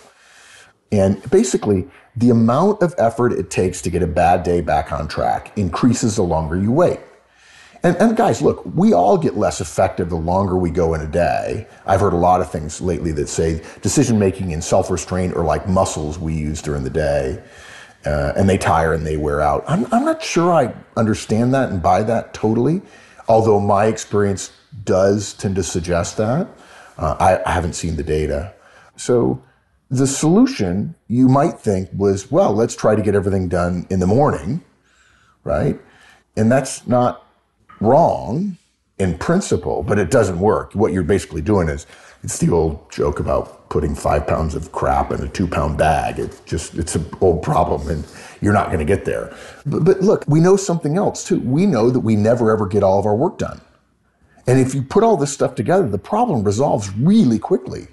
And 0.92 1.22
basically, 1.32 1.88
the 2.18 2.30
amount 2.30 2.82
of 2.82 2.94
effort 2.98 3.32
it 3.32 3.50
takes 3.50 3.82
to 3.84 3.90
get 3.90 4.04
a 4.04 4.08
bad 4.08 4.44
day 4.44 4.60
back 4.60 4.92
on 4.92 5.08
track 5.08 5.58
increases 5.58 6.18
the 6.18 6.24
longer 6.24 6.58
you 6.58 6.74
wait. 6.74 7.00
And, 7.86 7.96
and 7.98 8.18
guys, 8.18 8.42
look, 8.42 8.64
we 8.74 8.94
all 8.94 9.16
get 9.16 9.38
less 9.38 9.62
effective 9.62 10.10
the 10.10 10.16
longer 10.16 10.58
we 10.58 10.72
go 10.72 10.96
in 10.96 11.02
a 11.02 11.08
day. 11.08 11.68
I've 11.86 12.00
heard 12.00 12.14
a 12.14 12.18
lot 12.18 12.42
of 12.42 12.52
things 12.52 12.82
lately 12.82 13.12
that 13.12 13.30
say 13.30 13.62
decision 13.84 14.18
making 14.18 14.54
and 14.54 14.64
self 14.64 14.90
restraint 14.90 15.36
are 15.36 15.44
like 15.44 15.70
muscles 15.70 16.18
we 16.18 16.34
use 16.34 16.64
during 16.64 16.84
the 16.84 16.90
day. 16.90 17.44
Uh, 18.04 18.34
and 18.36 18.50
they 18.50 18.58
tire 18.58 18.94
and 18.94 19.06
they 19.06 19.18
wear 19.18 19.40
out. 19.40 19.64
I'm, 19.68 19.86
I'm 19.94 20.04
not 20.04 20.24
sure 20.24 20.52
I 20.52 20.74
understand 20.98 21.54
that 21.54 21.70
and 21.70 21.80
buy 21.80 22.02
that 22.02 22.34
totally, 22.34 22.82
although 23.28 23.60
my 23.60 23.86
experience 23.86 24.52
does 24.84 25.36
tend 25.36 25.56
to 25.58 25.64
suggest 25.64 26.18
that. 26.18 26.48
Uh, 26.98 27.16
I, 27.20 27.48
I 27.48 27.52
haven't 27.52 27.74
seen 27.74 27.98
the 27.98 28.04
data. 28.04 28.52
So 28.96 29.44
the 29.92 30.08
solution 30.08 30.96
you 31.08 31.28
might 31.28 31.60
think 31.60 31.90
was, 31.96 32.32
well, 32.32 32.52
let's 32.52 32.76
try 32.76 32.96
to 32.96 33.02
get 33.04 33.14
everything 33.14 33.48
done 33.48 33.86
in 33.92 34.00
the 34.00 34.08
morning, 34.08 34.64
right? 35.44 35.80
And 36.36 36.52
that's 36.52 36.88
not 36.88 37.25
wrong 37.80 38.58
in 38.98 39.18
principle, 39.18 39.84
but 39.84 40.00
it 40.00 40.10
doesn't 40.10 40.40
work. 40.40 40.74
What 40.74 40.94
you're 40.94 41.04
basically 41.04 41.42
doing 41.42 41.68
is 41.68 41.86
it's 42.24 42.38
the 42.40 42.52
old 42.52 42.90
joke 42.92 43.20
about 43.20 43.70
putting 43.70 43.94
five 43.94 44.26
pounds 44.26 44.56
of 44.56 44.72
crap 44.72 45.12
in 45.12 45.22
a 45.22 45.28
two 45.28 45.48
pound 45.48 45.78
bag. 45.78 46.18
It's 46.18 46.40
just 46.42 46.76
it's 46.76 46.96
an 46.96 47.06
old 47.22 47.44
problem, 47.44 47.88
and 47.90 48.06
you're 48.42 48.54
not 48.54 48.68
going 48.68 48.80
to 48.80 48.86
get 48.86 49.06
there. 49.06 49.36
But, 49.66 49.84
but 49.84 50.02
look, 50.02 50.24
we 50.28 50.40
know 50.40 50.56
something 50.56 50.98
else 50.98 51.28
too. 51.28 51.40
We 51.40 51.66
know 51.66 51.90
that 51.90 52.00
we 52.00 52.16
never 52.16 52.52
ever 52.52 52.68
get 52.68 52.84
all 52.84 53.00
of 53.00 53.06
our 53.06 53.16
work 53.16 53.38
done. 53.38 53.62
And 54.48 54.60
if 54.60 54.74
you 54.74 54.82
put 54.82 55.04
all 55.04 55.18
this 55.18 55.34
stuff 55.34 55.56
together, 55.56 55.88
the 55.88 55.98
problem 55.98 56.44
resolves 56.44 56.92
really 56.96 57.40
quickly. 57.40 57.88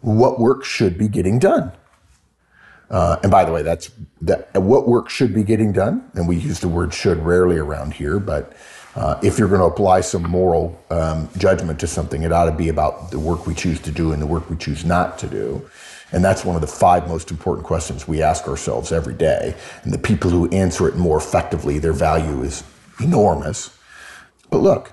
What 0.00 0.38
work 0.38 0.64
should 0.64 0.98
be 0.98 1.08
getting 1.08 1.38
done? 1.38 1.72
Uh, 2.90 3.16
and 3.22 3.30
by 3.32 3.44
the 3.44 3.52
way, 3.52 3.62
that's 3.62 3.90
that. 4.20 4.52
What 4.54 4.86
work 4.86 5.08
should 5.08 5.34
be 5.34 5.42
getting 5.42 5.72
done? 5.72 6.08
And 6.14 6.28
we 6.28 6.36
use 6.36 6.60
the 6.60 6.68
word 6.68 6.92
"should" 6.92 7.18
rarely 7.18 7.56
around 7.56 7.94
here, 7.94 8.20
but 8.20 8.52
uh, 8.96 9.18
if 9.22 9.38
you're 9.38 9.48
going 9.48 9.60
to 9.60 9.66
apply 9.66 10.00
some 10.00 10.22
moral 10.22 10.80
um, 10.90 11.28
judgment 11.36 11.80
to 11.80 11.86
something, 11.86 12.22
it 12.22 12.32
ought 12.32 12.44
to 12.44 12.52
be 12.52 12.68
about 12.68 13.10
the 13.10 13.18
work 13.18 13.46
we 13.46 13.54
choose 13.54 13.80
to 13.80 13.90
do 13.90 14.12
and 14.12 14.22
the 14.22 14.26
work 14.26 14.48
we 14.48 14.56
choose 14.56 14.84
not 14.84 15.18
to 15.18 15.26
do. 15.26 15.68
And 16.12 16.24
that's 16.24 16.44
one 16.44 16.54
of 16.54 16.60
the 16.60 16.68
five 16.68 17.08
most 17.08 17.32
important 17.32 17.66
questions 17.66 18.06
we 18.06 18.22
ask 18.22 18.46
ourselves 18.46 18.92
every 18.92 19.14
day. 19.14 19.56
And 19.82 19.92
the 19.92 19.98
people 19.98 20.30
who 20.30 20.48
answer 20.50 20.86
it 20.86 20.94
more 20.94 21.18
effectively, 21.18 21.80
their 21.80 21.92
value 21.92 22.42
is 22.42 22.62
enormous. 23.00 23.76
But 24.50 24.58
look, 24.58 24.92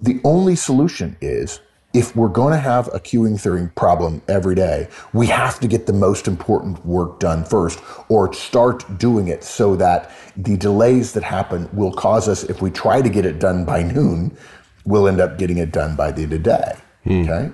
the 0.00 0.20
only 0.24 0.56
solution 0.56 1.16
is 1.20 1.60
if 1.94 2.16
we're 2.16 2.28
going 2.28 2.52
to 2.52 2.58
have 2.58 2.88
a 2.88 2.98
queuing 2.98 3.40
theory 3.40 3.68
problem 3.76 4.20
every 4.26 4.56
day, 4.56 4.88
we 5.12 5.28
have 5.28 5.60
to 5.60 5.68
get 5.68 5.86
the 5.86 5.92
most 5.92 6.26
important 6.26 6.84
work 6.84 7.20
done 7.20 7.44
first 7.44 7.80
or 8.08 8.32
start 8.34 8.98
doing 8.98 9.28
it 9.28 9.44
so 9.44 9.76
that 9.76 10.10
the 10.36 10.56
delays 10.56 11.12
that 11.12 11.22
happen 11.22 11.68
will 11.72 11.92
cause 11.92 12.28
us, 12.28 12.42
if 12.44 12.60
we 12.60 12.70
try 12.70 13.00
to 13.00 13.08
get 13.08 13.24
it 13.24 13.38
done 13.38 13.64
by 13.64 13.84
noon, 13.84 14.36
we'll 14.84 15.06
end 15.06 15.20
up 15.20 15.38
getting 15.38 15.58
it 15.58 15.70
done 15.70 15.94
by 15.94 16.10
the 16.10 16.24
end 16.24 16.32
of 16.32 16.42
the 16.42 16.50
day. 16.50 16.72
Hmm. 17.04 17.22
Okay. 17.22 17.52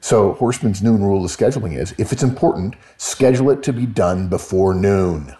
So 0.00 0.34
Horstman's 0.34 0.82
noon 0.82 1.02
rule 1.02 1.24
of 1.24 1.30
scheduling 1.30 1.76
is 1.76 1.92
if 1.98 2.12
it's 2.12 2.22
important, 2.22 2.76
schedule 2.96 3.50
it 3.50 3.62
to 3.64 3.72
be 3.72 3.86
done 3.86 4.28
before 4.28 4.72
noon. 4.72 5.36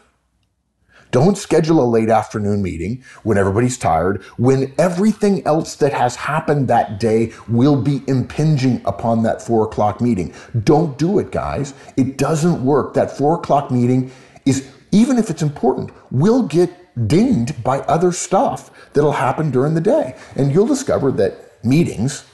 Don't 1.11 1.37
schedule 1.37 1.83
a 1.83 1.87
late 1.89 2.11
afternoon 2.11 2.63
meeting 2.63 3.03
when 3.23 3.39
everybody's 3.39 3.79
tired, 3.79 4.23
when 4.37 4.73
everything 4.79 5.45
else 5.47 5.75
that 5.77 5.93
has 5.93 6.17
happened 6.17 6.69
that 6.69 7.01
day 7.01 7.33
will 7.49 7.81
be 7.81 8.03
impinging 8.07 8.81
upon 8.85 9.23
that 9.23 9.43
four 9.43 9.65
o'clock 9.65 10.01
meeting. 10.01 10.33
Don't 10.65 10.97
do 10.99 11.19
it, 11.19 11.33
guys. 11.33 11.75
It 11.97 12.17
doesn't 12.17 12.65
work. 12.65 12.95
That 12.95 13.11
four 13.11 13.37
o'clock 13.37 13.71
meeting 13.71 14.11
is, 14.47 14.71
even 14.93 15.19
if 15.19 15.31
it's 15.31 15.43
important, 15.43 15.91
will 16.11 16.45
get 16.45 16.71
dinged 17.09 17.63
by 17.63 17.81
other 17.81 18.13
stuff 18.13 18.71
that'll 18.93 19.13
happen 19.13 19.51
during 19.51 19.75
the 19.75 19.81
day. 19.81 20.17
And 20.37 20.53
you'll 20.53 20.67
discover 20.67 21.11
that 21.13 21.65
meetings 21.65 22.25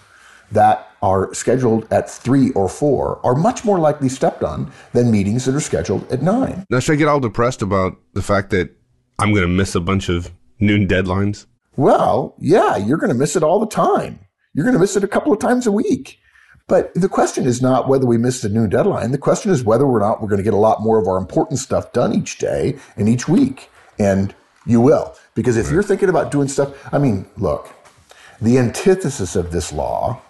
that 0.53 0.91
are 1.07 1.33
scheduled 1.33 1.87
at 1.93 2.11
three 2.11 2.51
or 2.53 2.69
four 2.69 3.21
are 3.25 3.37
much 3.37 3.65
more 3.65 3.79
likely 3.79 4.09
stepped 4.09 4.43
on 4.43 4.73
than 4.93 5.09
meetings 5.09 5.45
that 5.45 5.55
are 5.55 5.61
scheduled 5.61 6.11
at 6.13 6.21
nine. 6.21 6.67
Now, 6.69 6.81
should 6.81 6.95
I 6.95 6.97
get 6.97 7.07
all 7.07 7.21
depressed 7.21 7.63
about 7.63 7.97
the 8.15 8.23
fact 8.23 8.51
that 8.51 8.75
I'm 9.21 9.31
going 9.31 9.47
to 9.47 9.49
miss 9.49 9.77
a 9.77 9.81
bunch 9.81 10.09
of 10.09 10.33
noon 10.59 10.89
deadlines? 10.89 11.47
Well, 11.77 12.35
yeah, 12.41 12.77
you're 12.77 12.99
going 12.99 13.13
to 13.13 13.19
miss 13.19 13.37
it 13.37 13.45
all 13.45 13.61
the 13.61 13.69
time. 13.69 14.19
You're 14.53 14.65
going 14.65 14.75
to 14.75 14.81
miss 14.81 14.97
it 14.97 15.05
a 15.05 15.09
couple 15.09 15.33
of 15.33 15.39
times 15.39 15.65
a 15.67 15.73
week. 15.73 16.19
But 16.67 16.93
the 16.95 17.09
question 17.09 17.47
is 17.47 17.63
not 17.63 17.87
whether 17.89 18.07
we 18.07 18.19
missed 18.19 18.43
a 18.45 18.49
noon 18.49 18.71
deadline. 18.71 19.13
The 19.13 19.19
question 19.19 19.53
is 19.53 19.63
whether 19.63 19.85
or 19.85 20.01
not 20.01 20.21
we're 20.21 20.29
going 20.29 20.39
to 20.39 20.51
get 20.51 20.55
a 20.55 20.57
lot 20.69 20.83
more 20.83 20.99
of 20.99 21.07
our 21.07 21.19
important 21.19 21.61
stuff 21.61 21.93
done 21.93 22.13
each 22.13 22.39
day 22.39 22.77
and 22.97 23.09
each 23.09 23.29
week. 23.29 23.71
And 24.01 24.35
you 24.67 24.81
will. 24.81 25.15
Because 25.37 25.57
if 25.57 25.67
right. 25.67 25.75
you're 25.75 25.85
thinking 25.85 26.09
about 26.09 26.33
doing 26.33 26.49
stuff, 26.49 26.93
I 26.93 26.99
mean, 26.99 27.27
look, 27.37 27.73
the 28.41 28.59
antithesis 28.59 29.37
of 29.37 29.53
this 29.53 29.73
law 29.73 30.21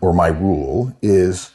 or 0.00 0.12
my 0.12 0.28
rule 0.28 0.96
is 1.02 1.50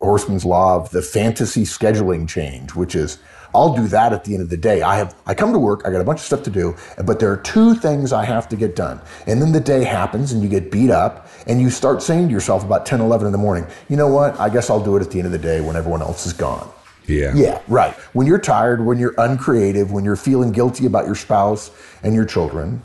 Horstman's 0.00 0.44
law 0.44 0.76
of 0.76 0.90
the 0.90 1.02
fantasy 1.02 1.64
scheduling 1.64 2.28
change, 2.28 2.74
which 2.74 2.94
is 2.94 3.18
I'll 3.54 3.74
do 3.74 3.88
that 3.88 4.12
at 4.12 4.24
the 4.24 4.34
end 4.34 4.42
of 4.42 4.50
the 4.50 4.56
day. 4.56 4.82
I 4.82 4.96
have 4.96 5.14
I 5.26 5.34
come 5.34 5.52
to 5.52 5.58
work, 5.58 5.82
I 5.84 5.90
got 5.90 6.00
a 6.00 6.04
bunch 6.04 6.20
of 6.20 6.26
stuff 6.26 6.42
to 6.44 6.50
do, 6.50 6.76
but 7.04 7.18
there 7.18 7.32
are 7.32 7.36
two 7.38 7.74
things 7.74 8.12
I 8.12 8.24
have 8.24 8.48
to 8.50 8.56
get 8.56 8.76
done. 8.76 9.00
And 9.26 9.40
then 9.40 9.52
the 9.52 9.60
day 9.60 9.84
happens 9.84 10.32
and 10.32 10.42
you 10.42 10.48
get 10.48 10.70
beat 10.70 10.90
up 10.90 11.28
and 11.46 11.60
you 11.60 11.70
start 11.70 12.02
saying 12.02 12.28
to 12.28 12.32
yourself 12.32 12.64
about 12.64 12.86
10, 12.86 13.00
11 13.00 13.26
in 13.26 13.32
the 13.32 13.38
morning, 13.38 13.66
you 13.88 13.96
know 13.96 14.08
what? 14.08 14.38
I 14.38 14.48
guess 14.48 14.70
I'll 14.70 14.82
do 14.82 14.96
it 14.96 15.02
at 15.02 15.10
the 15.10 15.18
end 15.18 15.26
of 15.26 15.32
the 15.32 15.38
day 15.38 15.60
when 15.60 15.76
everyone 15.76 16.02
else 16.02 16.26
is 16.26 16.32
gone. 16.32 16.70
Yeah. 17.06 17.32
Yeah, 17.34 17.62
right. 17.68 17.94
When 18.12 18.26
you're 18.26 18.38
tired, 18.38 18.84
when 18.84 18.98
you're 18.98 19.14
uncreative, 19.16 19.90
when 19.92 20.04
you're 20.04 20.16
feeling 20.16 20.52
guilty 20.52 20.84
about 20.84 21.06
your 21.06 21.14
spouse 21.14 21.70
and 22.02 22.14
your 22.14 22.26
children. 22.26 22.82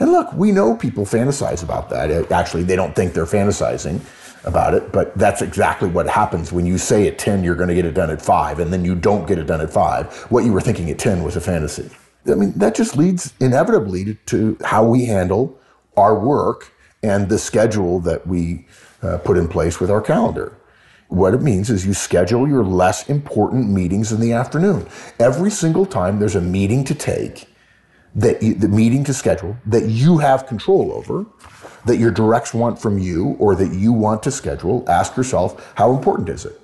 And 0.00 0.10
look, 0.10 0.32
we 0.32 0.50
know 0.50 0.76
people 0.76 1.04
fantasize 1.04 1.62
about 1.62 1.88
that. 1.90 2.32
Actually, 2.32 2.64
they 2.64 2.74
don't 2.74 2.96
think 2.96 3.12
they're 3.12 3.26
fantasizing 3.26 4.00
about 4.44 4.74
it, 4.74 4.92
but 4.92 5.16
that's 5.16 5.42
exactly 5.42 5.88
what 5.88 6.08
happens 6.08 6.52
when 6.52 6.66
you 6.66 6.78
say 6.78 7.06
at 7.06 7.18
10 7.18 7.44
you're 7.44 7.54
going 7.54 7.68
to 7.68 7.74
get 7.74 7.84
it 7.84 7.92
done 7.92 8.10
at 8.10 8.22
5 8.22 8.58
and 8.58 8.72
then 8.72 8.84
you 8.84 8.94
don't 8.94 9.26
get 9.26 9.38
it 9.38 9.46
done 9.46 9.60
at 9.60 9.70
5. 9.70 10.26
What 10.30 10.44
you 10.44 10.52
were 10.52 10.60
thinking 10.60 10.90
at 10.90 10.98
10 10.98 11.22
was 11.22 11.36
a 11.36 11.40
fantasy. 11.40 11.90
I 12.26 12.34
mean, 12.34 12.52
that 12.56 12.74
just 12.74 12.96
leads 12.96 13.32
inevitably 13.40 14.14
to, 14.26 14.56
how 14.64 14.84
we 14.84 15.06
handle 15.06 15.58
our 15.96 16.18
work 16.18 16.72
and 17.02 17.28
the 17.28 17.38
schedule 17.38 18.00
that 18.00 18.26
we 18.26 18.66
uh, 19.02 19.18
put 19.18 19.36
in 19.36 19.48
place 19.48 19.80
with 19.80 19.90
our 19.90 20.00
calendar. 20.00 20.56
What 21.08 21.34
it 21.34 21.42
means 21.42 21.70
is 21.70 21.84
you 21.84 21.94
schedule 21.94 22.46
your 22.46 22.62
less 22.62 23.08
important 23.08 23.68
meetings 23.70 24.12
in 24.12 24.20
the 24.20 24.32
afternoon. 24.32 24.86
Every 25.18 25.50
single 25.50 25.84
time 25.84 26.18
there's 26.18 26.36
a 26.36 26.40
meeting 26.40 26.84
to 26.84 26.94
take, 26.94 27.48
that 28.14 28.42
you, 28.42 28.54
the 28.54 28.68
meeting 28.68 29.04
to 29.04 29.14
schedule 29.14 29.56
that 29.66 29.86
you 29.86 30.18
have 30.18 30.46
control 30.46 30.92
over, 30.92 31.26
that 31.86 31.96
your 31.96 32.10
directs 32.10 32.52
want 32.52 32.78
from 32.78 32.98
you 32.98 33.36
or 33.38 33.54
that 33.54 33.72
you 33.72 33.92
want 33.92 34.22
to 34.24 34.30
schedule, 34.30 34.84
ask 34.88 35.16
yourself, 35.16 35.72
how 35.76 35.92
important 35.92 36.28
is 36.28 36.44
it? 36.44 36.60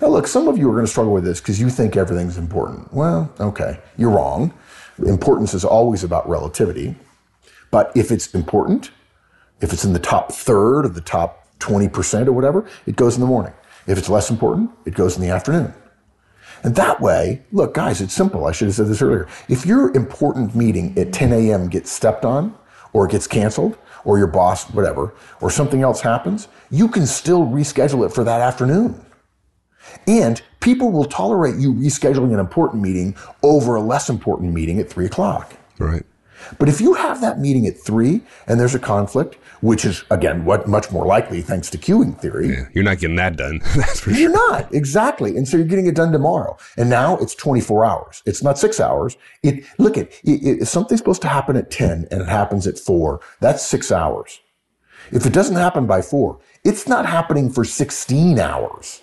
Now, 0.00 0.08
look, 0.08 0.26
some 0.26 0.48
of 0.48 0.56
you 0.56 0.68
are 0.70 0.72
going 0.72 0.86
to 0.86 0.90
struggle 0.90 1.12
with 1.12 1.24
this 1.24 1.40
because 1.40 1.60
you 1.60 1.68
think 1.68 1.96
everything's 1.96 2.38
important. 2.38 2.92
Well, 2.92 3.32
okay, 3.38 3.80
you're 3.98 4.10
wrong. 4.10 4.52
Importance 5.04 5.52
is 5.52 5.64
always 5.64 6.04
about 6.04 6.28
relativity. 6.28 6.96
But 7.70 7.92
if 7.94 8.10
it's 8.10 8.34
important, 8.34 8.90
if 9.60 9.72
it's 9.72 9.84
in 9.84 9.92
the 9.92 9.98
top 9.98 10.32
third 10.32 10.84
of 10.84 10.94
the 10.94 11.00
top 11.00 11.46
20% 11.60 12.26
or 12.26 12.32
whatever, 12.32 12.68
it 12.86 12.96
goes 12.96 13.14
in 13.14 13.20
the 13.20 13.26
morning. 13.26 13.52
If 13.86 13.98
it's 13.98 14.08
less 14.08 14.30
important, 14.30 14.70
it 14.86 14.94
goes 14.94 15.16
in 15.16 15.22
the 15.22 15.28
afternoon. 15.28 15.74
And 16.62 16.74
that 16.76 17.00
way, 17.00 17.42
look, 17.52 17.74
guys, 17.74 18.00
it's 18.00 18.12
simple. 18.12 18.46
I 18.46 18.52
should 18.52 18.68
have 18.68 18.74
said 18.74 18.88
this 18.88 19.02
earlier. 19.02 19.26
If 19.48 19.64
your 19.64 19.94
important 19.94 20.54
meeting 20.54 20.98
at 20.98 21.12
10 21.12 21.32
a.m. 21.32 21.68
gets 21.68 21.90
stepped 21.90 22.24
on 22.24 22.54
or 22.92 23.06
gets 23.06 23.26
canceled, 23.26 23.78
or 24.04 24.18
your 24.18 24.26
boss, 24.26 24.64
whatever, 24.70 25.14
or 25.40 25.50
something 25.50 25.82
else 25.82 26.00
happens, 26.00 26.48
you 26.70 26.88
can 26.88 27.06
still 27.06 27.46
reschedule 27.46 28.04
it 28.06 28.12
for 28.12 28.24
that 28.24 28.40
afternoon. 28.40 29.04
And 30.06 30.40
people 30.60 30.92
will 30.92 31.04
tolerate 31.04 31.56
you 31.56 31.72
rescheduling 31.72 32.32
an 32.32 32.38
important 32.38 32.82
meeting 32.82 33.16
over 33.42 33.76
a 33.76 33.80
less 33.80 34.08
important 34.08 34.52
meeting 34.52 34.78
at 34.78 34.88
three 34.88 35.06
o'clock. 35.06 35.54
Right. 35.78 36.04
But 36.58 36.68
if 36.68 36.80
you 36.80 36.94
have 36.94 37.20
that 37.20 37.38
meeting 37.38 37.66
at 37.66 37.78
three 37.78 38.22
and 38.46 38.58
there's 38.58 38.74
a 38.74 38.78
conflict, 38.78 39.36
which 39.60 39.84
is 39.84 40.04
again 40.10 40.44
what 40.44 40.66
much 40.66 40.90
more 40.90 41.06
likely 41.06 41.42
thanks 41.42 41.70
to 41.70 41.78
queuing 41.78 42.18
theory. 42.18 42.50
Yeah, 42.50 42.64
you're 42.74 42.84
not 42.84 42.98
getting 42.98 43.16
that 43.16 43.36
done. 43.36 43.60
That's 43.76 44.00
for 44.00 44.10
sure. 44.10 44.18
You're 44.18 44.50
not 44.50 44.72
exactly, 44.74 45.36
and 45.36 45.46
so 45.46 45.56
you're 45.56 45.66
getting 45.66 45.86
it 45.86 45.94
done 45.94 46.12
tomorrow. 46.12 46.56
And 46.76 46.88
now 46.88 47.16
it's 47.18 47.34
24 47.34 47.84
hours. 47.84 48.22
It's 48.26 48.42
not 48.42 48.58
six 48.58 48.80
hours. 48.80 49.16
It 49.42 49.64
look 49.78 49.98
at 49.98 50.12
if 50.24 50.68
something's 50.68 51.00
supposed 51.00 51.22
to 51.22 51.28
happen 51.28 51.56
at 51.56 51.70
10 51.70 52.08
and 52.10 52.22
it 52.22 52.28
happens 52.28 52.66
at 52.66 52.78
four, 52.78 53.20
that's 53.40 53.64
six 53.64 53.92
hours. 53.92 54.40
If 55.12 55.26
it 55.26 55.32
doesn't 55.32 55.56
happen 55.56 55.86
by 55.86 56.02
four, 56.02 56.38
it's 56.64 56.86
not 56.86 57.06
happening 57.06 57.50
for 57.50 57.64
16 57.64 58.38
hours, 58.38 59.02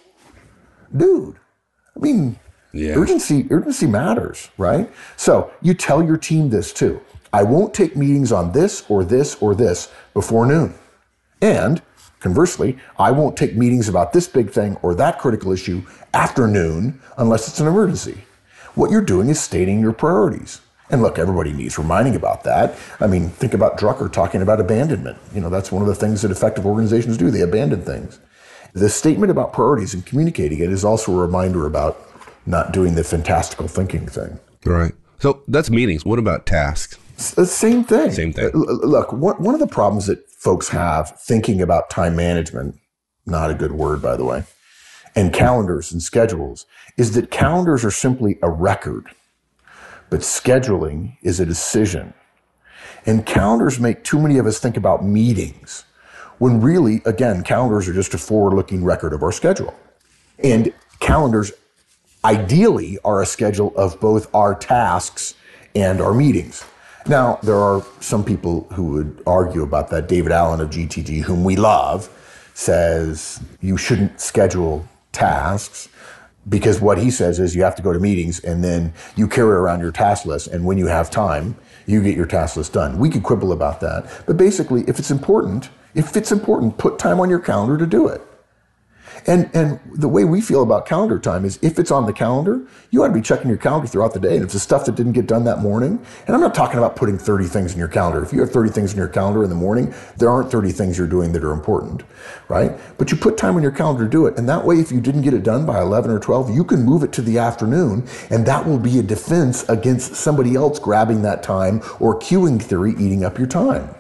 dude. 0.96 1.38
I 1.96 2.00
mean, 2.00 2.40
yeah. 2.72 2.94
urgency 2.96 3.48
urgency 3.50 3.88
matters, 3.88 4.50
right? 4.58 4.90
So 5.16 5.52
you 5.62 5.74
tell 5.74 6.04
your 6.04 6.18
team 6.18 6.50
this 6.50 6.72
too. 6.72 7.02
I 7.34 7.44
won't 7.44 7.74
take 7.74 7.96
meetings 7.96 8.32
on 8.32 8.52
this 8.52 8.84
or 8.90 9.04
this 9.04 9.36
or 9.42 9.56
this 9.56 9.92
before 10.14 10.46
noon. 10.46 10.74
And 11.42 11.82
conversely, 12.20 12.78
I 12.98 13.12
won't 13.12 13.38
take 13.38 13.56
meetings 13.56 13.90
about 13.90 14.14
this 14.14 14.28
big 14.28 14.50
thing 14.50 14.78
or 14.82 14.96
that 14.96 15.20
critical 15.20 15.52
issue 15.52 15.84
after 16.14 16.48
noon 16.48 17.02
unless 17.18 17.48
it's 17.48 17.60
an 17.60 17.68
emergency. 17.68 18.24
What 18.76 18.92
you're 18.92 19.02
doing 19.02 19.30
is 19.30 19.40
stating 19.40 19.80
your 19.82 19.94
priorities. 19.94 20.62
And 20.90 21.02
look, 21.02 21.20
everybody 21.20 21.52
needs 21.52 21.78
reminding 21.78 22.16
about 22.16 22.44
that. 22.46 22.78
I 23.00 23.08
mean, 23.08 23.30
think 23.30 23.54
about 23.54 23.78
Drucker 23.78 24.12
talking 24.12 24.42
about 24.42 24.62
abandonment. 24.62 25.18
You 25.34 25.42
know, 25.42 25.50
that's 25.50 25.72
one 25.72 25.82
of 25.82 25.88
the 25.88 25.96
things 25.96 26.22
that 26.22 26.32
effective 26.32 26.66
organizations 26.66 27.18
do. 27.18 27.30
They 27.30 27.42
abandon 27.42 27.82
things. 27.82 28.20
The 28.74 28.90
statement 28.90 29.32
about 29.32 29.52
priorities 29.52 29.94
and 29.94 30.06
communicating 30.06 30.60
it 30.60 30.72
is 30.72 30.86
also 30.86 31.12
a 31.12 31.22
reminder 31.22 31.66
about 31.66 32.00
not 32.46 32.72
doing 32.72 32.96
the 32.96 33.04
fantastical 33.04 33.68
thinking 33.68 34.08
thing. 34.08 34.40
Right. 34.66 34.94
So 35.20 35.44
that's 35.48 35.70
meetings. 35.70 36.06
What 36.06 36.20
about 36.20 36.46
tasks? 36.46 36.98
The 37.18 37.42
uh, 37.42 37.46
same 37.46 37.84
thing. 37.84 38.12
Same 38.12 38.34
thing. 38.34 38.52
Look, 38.54 39.12
one 39.12 39.54
of 39.54 39.60
the 39.60 39.68
problems 39.68 40.06
that 40.06 40.30
folks 40.30 40.70
have 40.70 41.20
thinking 41.20 41.62
about 41.62 41.90
time 41.90 42.16
management, 42.16 42.80
not 43.26 43.50
a 43.50 43.56
good 43.56 43.72
word, 43.72 44.02
by 44.02 44.16
the 44.16 44.24
way, 44.24 44.44
and 45.16 45.34
calendars 45.34 45.92
and 45.92 46.02
schedules, 46.02 46.66
is 46.96 47.14
that 47.14 47.32
calendars 47.32 47.84
are 47.84 47.92
simply 47.92 48.38
a 48.44 48.50
record, 48.50 49.08
but 50.10 50.22
scheduling 50.22 51.18
is 51.24 51.40
a 51.40 51.46
decision. 51.46 52.14
And 53.06 53.26
calendars 53.26 53.80
make 53.80 54.04
too 54.04 54.20
many 54.20 54.38
of 54.38 54.46
us 54.46 54.60
think 54.60 54.78
about 54.78 55.04
meetings 55.04 55.86
when 56.38 56.62
really, 56.62 57.02
again, 57.06 57.44
calendars 57.44 57.88
are 57.88 57.94
just 57.94 58.14
a 58.14 58.18
forward 58.18 58.56
looking 58.56 58.84
record 58.84 59.14
of 59.14 59.24
our 59.24 59.32
schedule. 59.32 59.74
And 60.44 60.72
calendars 61.00 61.52
ideally 62.24 63.00
are 63.04 63.22
a 63.22 63.26
schedule 63.26 63.74
of 63.76 64.00
both 64.00 64.34
our 64.36 64.54
tasks 64.54 65.34
and 65.76 66.00
our 66.00 66.14
meetings. 66.14 66.64
Now, 67.08 67.40
there 67.42 67.56
are 67.56 67.86
some 68.02 68.26
people 68.26 68.68
who 68.74 68.84
would 68.92 69.24
argue 69.26 69.64
about 69.64 69.90
that. 69.92 70.10
David 70.10 70.34
Allen 70.34 70.60
of 70.60 70.70
GTD, 70.70 71.22
whom 71.22 71.46
we 71.46 71.56
love, 71.56 72.10
says 72.54 73.40
you 73.62 73.78
shouldn't 73.78 74.20
schedule 74.20 74.86
tasks 75.14 75.88
because 76.50 76.82
what 76.82 76.98
he 76.98 77.10
says 77.10 77.40
is 77.40 77.56
you 77.56 77.64
have 77.64 77.76
to 77.76 77.82
go 77.82 77.94
to 77.94 78.00
meetings 78.00 78.40
and 78.42 78.62
then 78.62 78.94
you 79.16 79.28
carry 79.28 79.52
around 79.52 79.80
your 79.80 79.92
task 79.92 80.26
list. 80.26 80.48
And 80.48 80.66
when 80.66 80.78
you 80.78 80.88
have 80.88 81.10
time, 81.10 81.56
you 81.86 82.04
get 82.04 82.16
your 82.16 82.26
task 82.26 82.58
list 82.58 82.74
done. 82.74 83.00
We 83.00 83.10
could 83.10 83.24
quibble 83.24 83.54
about 83.54 83.80
that. 83.82 84.24
But 84.26 84.36
basically, 84.36 84.84
if 84.88 85.00
it's 85.00 85.12
important, 85.12 85.70
if 85.96 86.18
it's 86.18 86.34
important, 86.34 86.78
put 86.78 87.00
time 87.00 87.22
on 87.22 87.30
your 87.30 87.40
calendar 87.40 87.78
to 87.78 87.86
do 87.86 88.08
it. 88.08 88.22
And 89.26 89.50
and 89.54 89.80
the 89.94 90.08
way 90.08 90.24
we 90.24 90.42
feel 90.42 90.64
about 90.64 90.86
calendar 90.86 91.20
time 91.20 91.46
is 91.46 91.58
if 91.62 91.80
it's 91.80 91.92
on 91.92 92.06
the 92.06 92.14
calendar, 92.14 92.62
you 92.92 93.04
ought 93.04 93.08
to 93.08 93.14
be 93.14 93.22
checking 93.22 93.50
your 93.50 93.58
calendar 93.58 93.88
throughout 93.88 94.14
the 94.14 94.20
day. 94.20 94.36
And 94.36 94.46
if 94.46 94.52
the 94.52 94.60
stuff 94.60 94.86
that 94.86 94.96
didn't 94.96 95.14
get 95.14 95.28
done 95.28 95.44
that 95.46 95.60
morning, 95.60 96.04
and 96.28 96.36
I'm 96.36 96.42
not 96.42 96.54
talking 96.54 96.78
about 96.78 96.96
putting 96.96 97.18
30 97.18 97.46
things 97.46 97.74
in 97.74 97.80
your 97.80 97.88
calendar. 97.88 98.24
If 98.24 98.32
you 98.32 98.40
have 98.42 98.52
30 98.52 98.70
things 98.72 98.92
in 98.92 98.98
your 98.98 99.08
calendar 99.08 99.44
in 99.44 99.50
the 99.50 99.56
morning, 99.56 99.94
there 100.18 100.30
aren't 100.30 100.52
30 100.52 100.72
things 100.72 100.98
you're 100.98 101.08
doing 101.08 101.32
that 101.34 101.44
are 101.44 101.52
important, 101.52 102.04
right? 102.48 102.72
But 102.98 103.12
you 103.12 103.18
put 103.18 103.38
time 103.38 103.56
on 103.56 103.64
your 103.64 103.72
calendar 103.72 104.04
to 104.04 104.10
do 104.10 104.26
it. 104.28 104.38
And 104.38 104.48
that 104.50 104.64
way, 104.64 104.80
if 104.80 104.92
you 104.92 105.02
didn't 105.02 105.22
get 105.22 105.34
it 105.34 105.44
done 105.44 105.66
by 105.66 105.82
11 105.82 106.12
or 106.12 106.20
12, 106.20 106.54
you 106.56 106.64
can 106.64 106.84
move 106.84 107.04
it 107.04 107.12
to 107.14 107.22
the 107.22 107.38
afternoon. 107.38 108.08
And 108.30 108.46
that 108.46 108.66
will 108.66 108.80
be 108.80 109.00
a 109.00 109.04
defense 109.04 109.68
against 109.70 110.16
somebody 110.16 110.56
else 110.56 110.80
grabbing 110.80 111.24
that 111.24 111.44
time 111.44 111.82
or 112.00 112.20
queuing 112.20 112.62
theory 112.62 112.92
eating 112.92 113.24
up 113.24 113.38
your 113.38 113.48
time. 113.48 113.97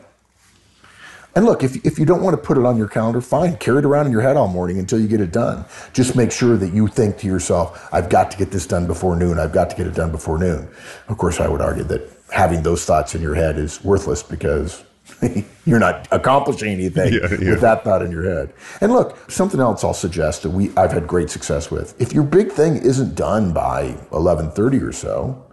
And 1.38 1.46
look, 1.46 1.63
if, 1.63 1.86
if 1.86 2.00
you 2.00 2.06
don't 2.08 2.24
want 2.24 2.36
to 2.36 2.41
put 2.41 2.58
it 2.58 2.65
on 2.65 2.77
your 2.77 2.88
calendar, 2.88 3.22
fine, 3.22 3.58
carry 3.58 3.77
it 3.77 3.86
around 3.86 4.08
in 4.08 4.12
your 4.12 4.24
head 4.24 4.38
all 4.38 4.48
morning 4.48 4.79
until 4.79 5.00
you 5.00 5.08
get 5.08 5.22
it 5.22 5.32
done. 5.32 5.65
Just 5.94 6.15
make 6.15 6.32
sure 6.32 6.58
that 6.58 6.74
you 6.74 6.88
think 6.88 7.20
to 7.20 7.27
yourself, 7.27 7.88
I've 7.94 8.10
got 8.10 8.32
to 8.32 8.38
get 8.39 8.50
this 8.50 8.65
done 8.65 8.88
before 8.88 9.15
noon. 9.15 9.38
I've 9.38 9.51
got 9.51 9.70
to 9.70 9.75
get 9.75 9.86
it 9.86 9.94
done 9.94 10.12
before 10.12 10.39
noon. 10.39 10.67
Of 11.10 11.20
course, 11.20 11.39
I 11.39 11.48
would 11.48 11.62
argue 11.62 11.84
that 11.84 12.10
having 12.32 12.63
those 12.63 12.86
thoughts 12.86 13.13
in 13.13 13.22
your 13.22 13.36
head 13.36 13.60
is 13.60 13.84
worthless 13.84 14.24
because 14.24 14.84
you're 15.65 15.77
not 15.77 16.08
accomplishing 16.10 16.70
anything 16.74 17.13
yeah, 17.13 17.29
yeah. 17.29 17.51
with 17.51 17.62
that 17.62 17.84
thought 17.84 18.01
in 18.01 18.10
your 18.10 18.24
head. 18.24 18.51
And 18.82 18.91
look, 18.91 19.29
something 19.29 19.60
else 19.60 19.84
I'll 19.84 19.94
suggest 19.94 20.41
that 20.41 20.50
we 20.50 20.72
I've 20.75 20.91
had 20.91 21.06
great 21.06 21.29
success 21.29 21.70
with. 21.70 22.01
If 22.01 22.13
your 22.13 22.24
big 22.24 22.51
thing 22.51 22.77
isn't 22.77 23.13
done 23.13 23.53
by 23.53 23.91
11:30 24.10 24.82
or 24.82 24.91
so, 24.91 25.46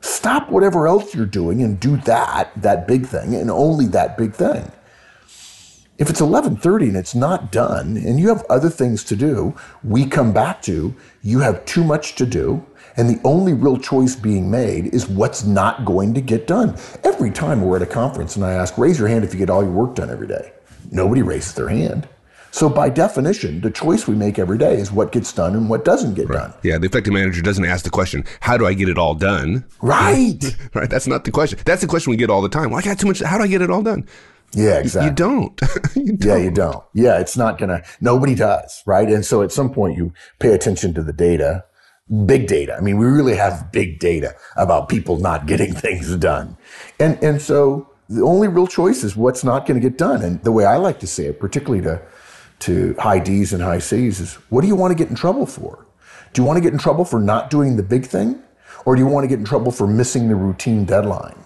stop 0.00 0.50
whatever 0.50 0.88
else 0.88 1.14
you're 1.14 1.26
doing 1.26 1.62
and 1.62 1.78
do 1.78 1.96
that 1.98 2.50
that 2.60 2.88
big 2.88 3.06
thing 3.06 3.36
and 3.36 3.52
only 3.52 3.86
that 3.86 4.18
big 4.18 4.34
thing. 4.34 4.72
If 5.98 6.08
it's 6.08 6.20
11:30 6.20 6.88
and 6.88 6.96
it's 6.96 7.16
not 7.16 7.50
done 7.50 7.96
and 7.96 8.20
you 8.20 8.28
have 8.28 8.44
other 8.48 8.70
things 8.70 9.02
to 9.04 9.16
do, 9.16 9.54
we 9.82 10.06
come 10.06 10.32
back 10.32 10.62
to 10.62 10.94
you 11.22 11.40
have 11.40 11.64
too 11.64 11.82
much 11.82 12.14
to 12.14 12.24
do 12.24 12.64
and 12.96 13.08
the 13.08 13.20
only 13.24 13.52
real 13.52 13.76
choice 13.76 14.14
being 14.14 14.50
made 14.50 14.94
is 14.94 15.08
what's 15.08 15.44
not 15.44 15.84
going 15.84 16.14
to 16.14 16.20
get 16.20 16.46
done. 16.46 16.76
Every 17.02 17.30
time 17.30 17.62
we're 17.62 17.76
at 17.76 17.82
a 17.82 17.86
conference 17.86 18.36
and 18.36 18.44
I 18.44 18.52
ask, 18.52 18.78
raise 18.78 18.98
your 18.98 19.08
hand 19.08 19.24
if 19.24 19.32
you 19.32 19.38
get 19.38 19.50
all 19.50 19.62
your 19.62 19.72
work 19.72 19.96
done 19.96 20.10
every 20.10 20.26
day. 20.26 20.52
Nobody 20.90 21.22
raises 21.22 21.54
their 21.54 21.68
hand. 21.68 22.08
So 22.50 22.68
by 22.68 22.88
definition, 22.88 23.60
the 23.60 23.70
choice 23.70 24.08
we 24.08 24.14
make 24.14 24.38
every 24.38 24.58
day 24.58 24.76
is 24.76 24.90
what 24.90 25.12
gets 25.12 25.32
done 25.32 25.54
and 25.54 25.68
what 25.68 25.84
doesn't 25.84 26.14
get 26.14 26.28
right. 26.28 26.38
done. 26.38 26.54
Yeah, 26.62 26.78
the 26.78 26.86
effective 26.86 27.12
manager 27.12 27.42
doesn't 27.42 27.64
ask 27.64 27.84
the 27.84 27.90
question, 27.90 28.24
how 28.40 28.56
do 28.56 28.66
I 28.66 28.74
get 28.74 28.88
it 28.88 28.98
all 28.98 29.14
done? 29.14 29.64
Right. 29.80 30.42
right. 30.74 30.88
That's 30.88 31.06
not 31.06 31.24
the 31.24 31.30
question. 31.30 31.58
That's 31.64 31.82
the 31.82 31.88
question 31.88 32.10
we 32.10 32.16
get 32.16 32.30
all 32.30 32.42
the 32.42 32.48
time. 32.48 32.70
Well, 32.70 32.78
I 32.78 32.82
got 32.82 32.98
too 32.98 33.06
much. 33.06 33.20
How 33.20 33.36
do 33.36 33.44
I 33.44 33.48
get 33.48 33.62
it 33.62 33.70
all 33.70 33.82
done? 33.82 34.08
Yeah, 34.52 34.78
exactly. 34.78 35.08
You 35.10 35.14
don't. 35.14 35.60
you 35.94 36.16
don't. 36.16 36.24
Yeah, 36.24 36.36
you 36.36 36.50
don't. 36.50 36.84
Yeah, 36.94 37.18
it's 37.18 37.36
not 37.36 37.58
gonna. 37.58 37.82
Nobody 38.00 38.34
does, 38.34 38.82
right? 38.86 39.08
And 39.08 39.24
so 39.24 39.42
at 39.42 39.52
some 39.52 39.72
point 39.72 39.96
you 39.96 40.12
pay 40.38 40.52
attention 40.52 40.94
to 40.94 41.02
the 41.02 41.12
data, 41.12 41.64
big 42.26 42.46
data. 42.46 42.74
I 42.74 42.80
mean, 42.80 42.96
we 42.98 43.06
really 43.06 43.36
have 43.36 43.70
big 43.72 43.98
data 43.98 44.34
about 44.56 44.88
people 44.88 45.18
not 45.18 45.46
getting 45.46 45.74
things 45.84 46.14
done, 46.16 46.56
and 46.98 47.22
and 47.22 47.40
so 47.42 47.90
the 48.08 48.22
only 48.22 48.48
real 48.48 48.66
choice 48.66 49.04
is 49.04 49.16
what's 49.16 49.44
not 49.44 49.66
going 49.66 49.78
to 49.80 49.86
get 49.86 49.98
done. 49.98 50.22
And 50.22 50.42
the 50.42 50.52
way 50.52 50.64
I 50.64 50.76
like 50.76 50.98
to 51.00 51.06
say 51.06 51.26
it, 51.26 51.40
particularly 51.40 51.82
to 51.84 52.00
to 52.60 52.94
high 52.98 53.18
D's 53.18 53.52
and 53.52 53.62
high 53.62 53.78
C's, 53.78 54.18
is 54.20 54.34
what 54.48 54.62
do 54.62 54.66
you 54.66 54.76
want 54.76 54.90
to 54.92 54.96
get 54.96 55.10
in 55.10 55.14
trouble 55.14 55.46
for? 55.46 55.86
Do 56.32 56.42
you 56.42 56.46
want 56.46 56.56
to 56.56 56.60
get 56.62 56.72
in 56.72 56.78
trouble 56.78 57.04
for 57.04 57.20
not 57.20 57.50
doing 57.50 57.76
the 57.76 57.82
big 57.82 58.06
thing, 58.06 58.42
or 58.86 58.96
do 58.96 59.00
you 59.02 59.06
want 59.06 59.24
to 59.24 59.28
get 59.28 59.38
in 59.38 59.44
trouble 59.44 59.72
for 59.72 59.86
missing 59.86 60.28
the 60.28 60.34
routine 60.34 60.84
deadline? 60.84 61.44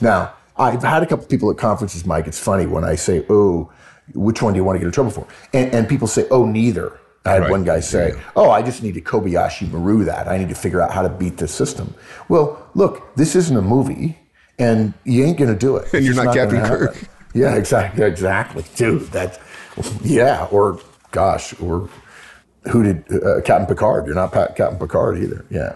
Now 0.00 0.34
I've 0.56 0.82
had 0.82 1.02
a 1.02 1.06
couple 1.06 1.26
people 1.26 1.50
at 1.50 1.58
conferences, 1.58 2.06
Mike. 2.06 2.26
It's 2.26 2.38
funny 2.38 2.66
when 2.66 2.84
I 2.84 2.94
say, 2.94 3.24
"Oh, 3.28 3.72
which 4.14 4.42
one 4.42 4.52
do 4.52 4.58
you 4.58 4.64
want 4.64 4.76
to 4.76 4.80
get 4.80 4.86
in 4.86 4.92
trouble 4.92 5.10
for?" 5.10 5.26
And, 5.52 5.72
and 5.74 5.88
people 5.88 6.06
say, 6.06 6.26
"Oh, 6.30 6.44
neither." 6.44 6.98
I 7.26 7.32
had 7.32 7.42
right. 7.42 7.50
one 7.50 7.64
guy 7.64 7.80
say, 7.80 8.10
yeah. 8.10 8.22
"Oh, 8.36 8.50
I 8.50 8.62
just 8.62 8.82
need 8.82 8.94
to 8.94 9.00
Kobayashi 9.00 9.70
Maru 9.70 10.04
that. 10.04 10.28
I 10.28 10.36
need 10.36 10.50
to 10.50 10.54
figure 10.54 10.82
out 10.82 10.92
how 10.92 11.02
to 11.02 11.08
beat 11.08 11.38
the 11.38 11.48
system." 11.48 11.94
Well, 12.28 12.68
look, 12.74 13.14
this 13.16 13.34
isn't 13.34 13.56
a 13.56 13.62
movie, 13.62 14.18
and 14.58 14.94
you 15.04 15.24
ain't 15.24 15.38
going 15.38 15.52
to 15.52 15.58
do 15.58 15.76
it. 15.76 15.92
And 15.92 16.04
you're 16.04 16.14
not, 16.14 16.26
not 16.26 16.34
Captain 16.34 16.64
Kirk. 16.64 16.96
Yeah, 17.36 17.56
exactly, 17.56 18.04
exactly, 18.04 18.64
dude. 18.76 19.08
That's 19.10 19.40
yeah, 20.04 20.46
or 20.52 20.78
gosh, 21.10 21.52
or 21.60 21.88
who 22.70 22.84
did 22.84 23.12
uh, 23.12 23.40
Captain 23.40 23.66
Picard? 23.66 24.06
You're 24.06 24.14
not 24.14 24.32
Captain 24.32 24.78
Picard 24.78 25.18
either. 25.18 25.44
Yeah. 25.50 25.74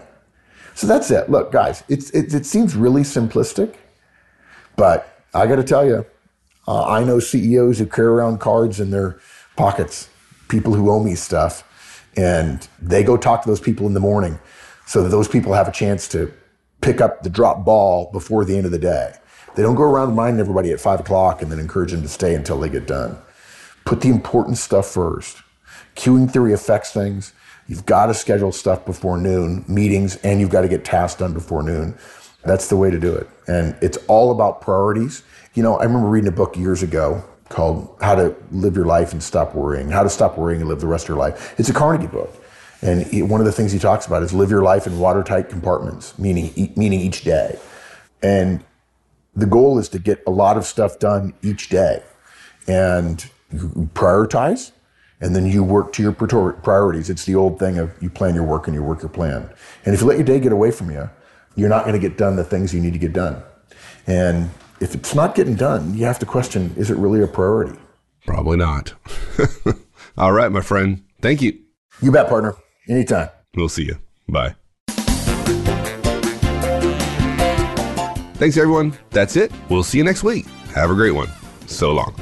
So 0.73 0.87
that's 0.87 1.11
it. 1.11 1.29
Look, 1.29 1.51
guys, 1.51 1.83
it's 1.89 2.11
it, 2.11 2.33
it 2.33 2.45
seems 2.45 2.77
really 2.77 3.01
simplistic 3.01 3.75
but 4.79 5.23
I 5.33 5.45
got 5.45 5.57
to 5.57 5.63
tell 5.63 5.85
you, 5.85 6.05
uh, 6.65 6.85
I 6.85 7.03
know 7.03 7.19
CEOs 7.19 7.79
who 7.79 7.85
carry 7.85 8.07
around 8.07 8.39
cards 8.39 8.79
in 8.79 8.91
their 8.91 9.19
pockets, 9.57 10.07
people 10.47 10.73
who 10.73 10.89
owe 10.89 11.03
me 11.03 11.15
stuff, 11.15 12.07
and 12.15 12.65
they 12.81 13.03
go 13.03 13.17
talk 13.17 13.43
to 13.43 13.49
those 13.49 13.59
people 13.59 13.87
in 13.87 13.93
the 13.93 13.99
morning 13.99 14.39
so 14.85 15.03
that 15.03 15.09
those 15.09 15.27
people 15.27 15.53
have 15.53 15.67
a 15.67 15.71
chance 15.73 16.07
to 16.07 16.31
pick 16.79 17.01
up 17.01 17.23
the 17.23 17.29
drop 17.29 17.65
ball 17.65 18.09
before 18.13 18.45
the 18.45 18.55
end 18.55 18.65
of 18.65 18.71
the 18.71 18.79
day. 18.79 19.13
They 19.55 19.63
don't 19.63 19.75
go 19.75 19.83
around 19.83 20.11
reminding 20.11 20.39
everybody 20.39 20.71
at 20.71 20.79
five 20.79 21.01
o'clock 21.01 21.41
and 21.41 21.51
then 21.51 21.59
encourage 21.59 21.91
them 21.91 22.01
to 22.03 22.07
stay 22.07 22.33
until 22.33 22.57
they 22.57 22.69
get 22.69 22.87
done. 22.87 23.17
Put 23.83 23.99
the 23.99 24.09
important 24.09 24.57
stuff 24.57 24.87
first. 24.87 25.37
Queuing 25.97 26.31
theory 26.31 26.53
affects 26.53 26.93
things. 26.93 27.33
You've 27.67 27.85
got 27.85 28.05
to 28.05 28.13
schedule 28.13 28.53
stuff 28.53 28.85
before 28.85 29.17
noon, 29.17 29.65
meetings, 29.67 30.15
and 30.17 30.39
you've 30.39 30.49
got 30.49 30.61
to 30.61 30.69
get 30.69 30.85
tasks 30.85 31.19
done 31.19 31.33
before 31.33 31.63
noon. 31.63 31.97
That's 32.43 32.67
the 32.67 32.77
way 32.77 32.89
to 32.89 32.99
do 32.99 33.13
it. 33.15 33.27
And 33.47 33.75
it's 33.81 33.97
all 34.07 34.31
about 34.31 34.61
priorities. 34.61 35.23
You 35.53 35.63
know, 35.63 35.77
I 35.77 35.83
remember 35.83 36.07
reading 36.07 36.29
a 36.29 36.35
book 36.35 36.55
years 36.55 36.83
ago 36.83 37.23
called 37.49 37.95
How 38.01 38.15
to 38.15 38.35
Live 38.51 38.75
Your 38.75 38.85
Life 38.85 39.11
and 39.11 39.21
Stop 39.21 39.55
Worrying, 39.55 39.89
How 39.89 40.03
to 40.03 40.09
Stop 40.09 40.37
Worrying 40.37 40.61
and 40.61 40.69
Live 40.69 40.79
the 40.79 40.87
Rest 40.87 41.05
of 41.05 41.09
Your 41.09 41.17
Life. 41.17 41.55
It's 41.59 41.69
a 41.69 41.73
Carnegie 41.73 42.07
book. 42.07 42.33
And 42.81 43.05
he, 43.07 43.21
one 43.21 43.41
of 43.41 43.45
the 43.45 43.51
things 43.51 43.71
he 43.71 43.79
talks 43.79 44.05
about 44.05 44.23
is 44.23 44.33
live 44.33 44.49
your 44.49 44.61
life 44.61 44.87
in 44.87 44.99
watertight 44.99 45.49
compartments, 45.49 46.17
meaning, 46.17 46.73
meaning 46.77 47.01
each 47.01 47.23
day. 47.23 47.59
And 48.21 48.63
the 49.35 49.45
goal 49.45 49.79
is 49.79 49.89
to 49.89 49.99
get 49.99 50.23
a 50.25 50.31
lot 50.31 50.55
of 50.55 50.65
stuff 50.65 50.97
done 50.99 51.33
each 51.41 51.69
day. 51.69 52.03
And 52.67 53.25
you 53.51 53.89
prioritize, 53.93 54.71
and 55.19 55.35
then 55.35 55.45
you 55.45 55.63
work 55.63 55.91
to 55.93 56.03
your 56.03 56.13
priorities. 56.13 57.09
It's 57.09 57.25
the 57.25 57.35
old 57.35 57.59
thing 57.59 57.77
of 57.77 57.91
you 58.01 58.09
plan 58.09 58.35
your 58.35 58.45
work 58.45 58.67
and 58.67 58.75
you 58.75 58.83
work 58.83 59.01
your 59.01 59.09
plan. 59.09 59.49
And 59.83 59.93
if 59.93 60.01
you 60.01 60.07
let 60.07 60.17
your 60.17 60.25
day 60.25 60.39
get 60.39 60.53
away 60.53 60.71
from 60.71 60.91
you, 60.91 61.09
you're 61.59 61.69
not 61.69 61.85
going 61.85 61.99
to 61.99 61.99
get 61.99 62.17
done 62.17 62.35
the 62.35 62.43
things 62.43 62.73
you 62.73 62.81
need 62.81 62.93
to 62.93 62.99
get 62.99 63.13
done. 63.13 63.41
And 64.07 64.49
if 64.79 64.95
it's 64.95 65.13
not 65.13 65.35
getting 65.35 65.55
done, 65.55 65.93
you 65.93 66.05
have 66.05 66.19
to 66.19 66.25
question 66.25 66.73
is 66.77 66.89
it 66.89 66.97
really 66.97 67.21
a 67.21 67.27
priority? 67.27 67.77
Probably 68.25 68.57
not. 68.57 68.93
All 70.17 70.31
right, 70.31 70.51
my 70.51 70.61
friend. 70.61 71.03
Thank 71.21 71.41
you. 71.41 71.59
You 72.01 72.11
bet, 72.11 72.29
partner. 72.29 72.55
Anytime. 72.87 73.29
We'll 73.55 73.69
see 73.69 73.85
you. 73.85 73.97
Bye. 74.27 74.55
Thanks, 78.35 78.55
everyone. 78.55 78.97
That's 79.09 79.35
it. 79.35 79.51
We'll 79.69 79.83
see 79.83 79.97
you 79.97 80.03
next 80.05 80.23
week. 80.23 80.45
Have 80.73 80.91
a 80.91 80.95
great 80.95 81.11
one. 81.11 81.27
So 81.67 81.91
long. 81.91 82.15